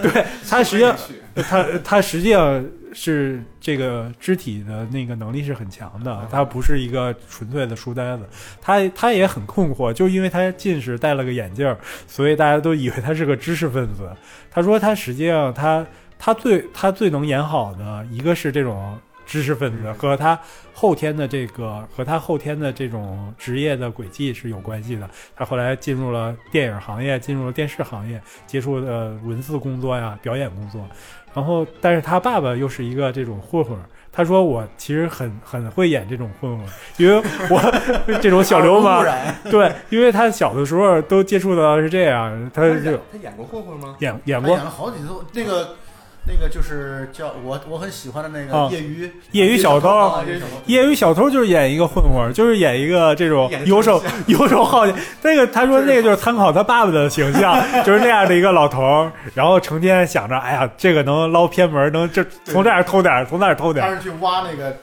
[0.03, 0.97] 对他实际上
[1.37, 2.65] 他他实际上
[2.95, 8.27] 是这个肢体的那个能力是很强的，他不是一个纯粹的书呆子。
[8.63, 11.77] 他他也很困惑，就因为他近视戴了个眼镜儿，
[12.07, 14.11] 所以大家都以为他是个知识分子。
[14.51, 15.87] 他说他实际上他
[16.19, 18.99] 他最他最能演好的一个是这种。
[19.31, 20.37] 知识分子和他
[20.75, 25.09] 后天的这个和他后天的这种职业的轨迹是有关系的。
[25.37, 30.85] 他后来进入了电影行业，进入了电视行业，接触的文字工作呀、表演工作。
[31.33, 33.85] 然后，但是他爸爸又是一个这种混混儿。
[34.13, 39.07] 他说：“我其实很很会演这种混混儿，因为我这种小流氓
[39.49, 43.95] 对，因为他小的时候都接触到是这样，他就他演过混混吗？
[44.01, 45.77] 演演过演了好几次，那个
[46.25, 54.95] 那个就是叫我我很喜欢的那啊个业余业余小偷啊业余小偷业余小偷就是演一个混混，就是演一个这种游手游手好闲。
[55.23, 64.77] 那个他说那个就是参考他爸爸的形象， 就是那样的一个老头，然后成天想着，哎呀，这个能捞偏门，能这从这儿偷点儿，从那儿偷点儿，他是去挖那个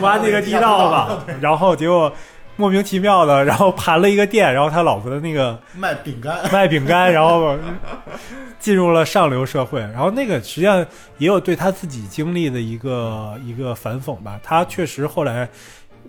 [0.00, 2.12] 挖那个地道吧， 然后结果
[2.58, 7.56] 莫名其妙的，然后盘了一个店，然后他老婆的那个卖饼干， 卖饼干，然后
[8.58, 9.78] 进入了上流社会。
[9.78, 10.84] 然后那个实际上
[11.18, 14.40] 也有对他自己经历的一个一个反讽吧。
[14.42, 15.48] 他确实后来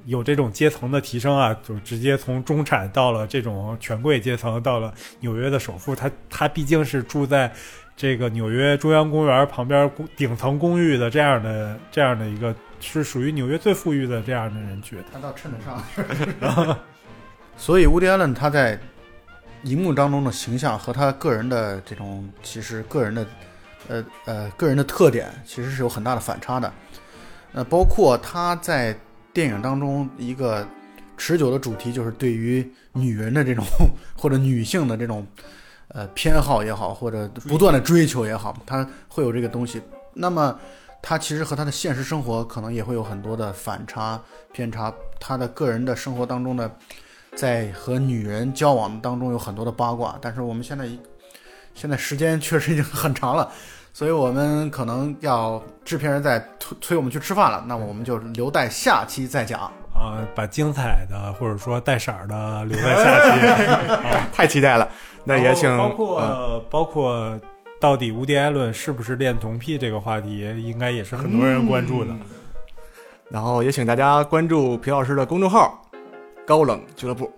[0.05, 5.95] 有这种阶层的提升啊，就直接从中产到了这种权贵阶层，到了纽约的首富。
[5.95, 7.51] 他他毕竟是住在
[7.95, 14.97] 这个纽约中央公园旁边公顶层公寓的这样的这样的一个，是属于纽约最富裕的这样的人群。
[15.11, 16.77] 他倒称得上。
[17.57, 18.79] 所以，乌迪·艾伦他在
[19.63, 23.27] 荧幕当中的形象和他个人的这种，其实个人的，
[23.89, 26.73] 呃呃，个人的特点，其实是有很大的反差的。
[27.51, 28.97] 呃，包括他在
[29.33, 30.65] 电影当中一个
[31.17, 33.65] 持久的主题，就是对于女人的这种
[34.15, 35.27] 或者女性的这种
[35.89, 39.81] 呃偏好也好，或者不断的追求也好，他会有这个东西。
[40.13, 40.57] 那么
[41.01, 44.19] 他其实和他的现实生活可能也会有很多的反差
[44.51, 44.93] 偏差。
[45.19, 46.69] 他的个人的生活当中的，
[47.35, 50.17] 在和女人交往当中有很多的八卦。
[50.21, 50.87] 但是我们现在
[51.73, 53.51] 现在时间确实已经很长了，
[53.93, 57.63] 所以我们可能要制片人在催催我们去吃饭了。
[57.67, 59.71] 那么我们就留待下期再讲。
[59.93, 64.27] 啊，把精彩的或者说带色儿的留在下期。
[64.33, 64.87] 太期待了。
[65.25, 67.39] 那也请包嗯括包括
[67.79, 72.13] 到底无迪艾伦是不是恋童癖这个话题，应该也是很多人关注的。
[73.29, 75.81] 然后也请大家关注皮老师的公众号
[76.45, 77.31] “高冷俱乐部”。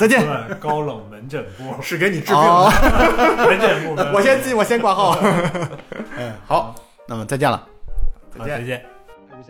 [0.00, 0.26] 再见。
[0.58, 2.40] 高冷门诊部， 是给你治病的。
[2.40, 2.70] 哦，
[3.46, 5.16] 门诊部，我先进，我先挂号。
[6.16, 6.74] 嗯，好，
[7.06, 7.68] 那么再见了。
[8.36, 8.84] 好再见。
[9.30, 9.48] I was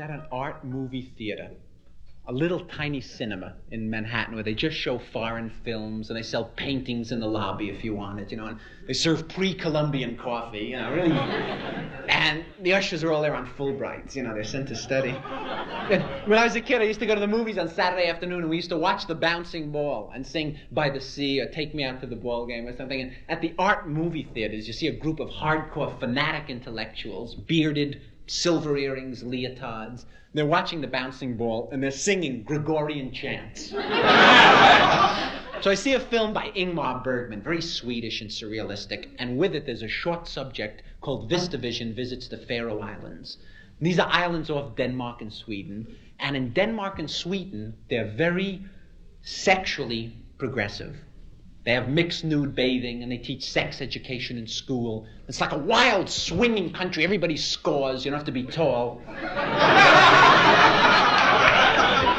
[2.29, 6.45] a little tiny cinema in Manhattan where they just show foreign films and they sell
[6.57, 10.59] paintings in the lobby if you want it, you know, and they serve pre-Columbian coffee,
[10.59, 11.17] you know, really.
[12.09, 15.17] And the ushers are all there on Fulbrights, you know, they're sent to study.
[15.91, 18.09] And when I was a kid, I used to go to the movies on Saturday
[18.09, 21.49] afternoon and we used to watch the bouncing ball and sing By the Sea or
[21.49, 23.01] Take Me Out to the Ball Game or something.
[23.01, 28.03] And at the art movie theaters, you see a group of hardcore fanatic intellectuals, bearded,
[28.31, 30.05] silver earrings, leotards.
[30.35, 33.71] They're watching the bouncing ball and they're singing Gregorian chants.
[33.71, 33.79] so
[35.71, 39.83] I see a film by Ingmar Bergman, very Swedish and surrealistic, and with it there's
[39.83, 43.39] a short subject called Vistavision Visits the Faroe Islands.
[43.81, 48.65] These are islands off Denmark and Sweden, and in Denmark and Sweden they're very
[49.23, 50.97] sexually progressive.
[51.69, 55.07] They have mixed nude bathing and they teach sex education in school.
[55.29, 57.05] It's like a wild, swinging country.
[57.05, 58.07] Everybody scores.
[58.07, 59.03] You don't have to be tall.
[59.07, 60.61] I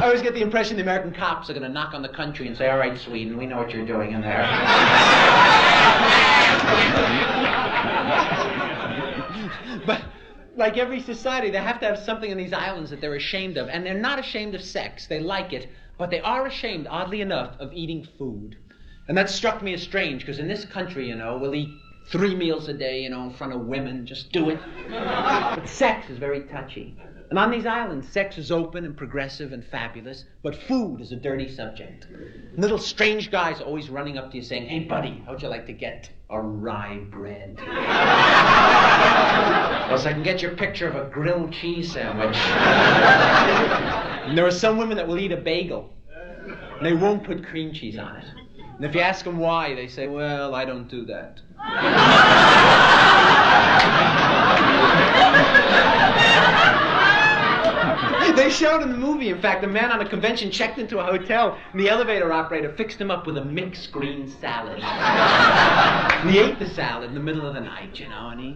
[0.04, 2.56] always get the impression the American cops are going to knock on the country and
[2.56, 4.41] say, All right, Sweden, we know what you're doing in there.
[9.88, 10.04] but
[10.58, 13.68] like every society, they have to have something in these islands that they're ashamed of.
[13.68, 15.70] And they're not ashamed of sex, they like it.
[15.97, 18.56] But they are ashamed, oddly enough, of eating food.
[19.10, 21.70] And that struck me as strange because in this country, you know, we'll eat
[22.12, 24.60] three meals a day, you know, in front of women, just do it.
[24.88, 26.95] but sex is very touchy.
[27.32, 31.16] And on these islands, sex is open and progressive and fabulous, but food is a
[31.16, 32.05] dirty subject.
[32.55, 35.74] Little strange guys always running up to you saying, Hey, buddy, how'd you like to
[35.74, 37.57] get a rye bread?
[39.91, 42.38] Else I can get your picture of a grilled cheese sandwich.
[44.28, 45.91] and there are some women that will eat a bagel,
[46.78, 48.26] and they won't put cream cheese on it.
[48.80, 51.41] And if you ask them why, they say, Well, I don't do that.
[58.36, 61.03] They showed in the movie, in fact, a man on a convention checked into a
[61.03, 64.80] hotel, and the elevator operator fixed him up with a mixed green salad.
[64.82, 68.55] and he ate the salad in the middle of the night, you know, and he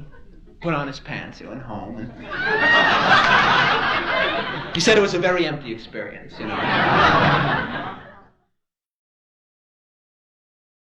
[0.61, 2.09] put on his pants, he went home, and
[4.73, 7.99] he said it was a very empty experience, you know.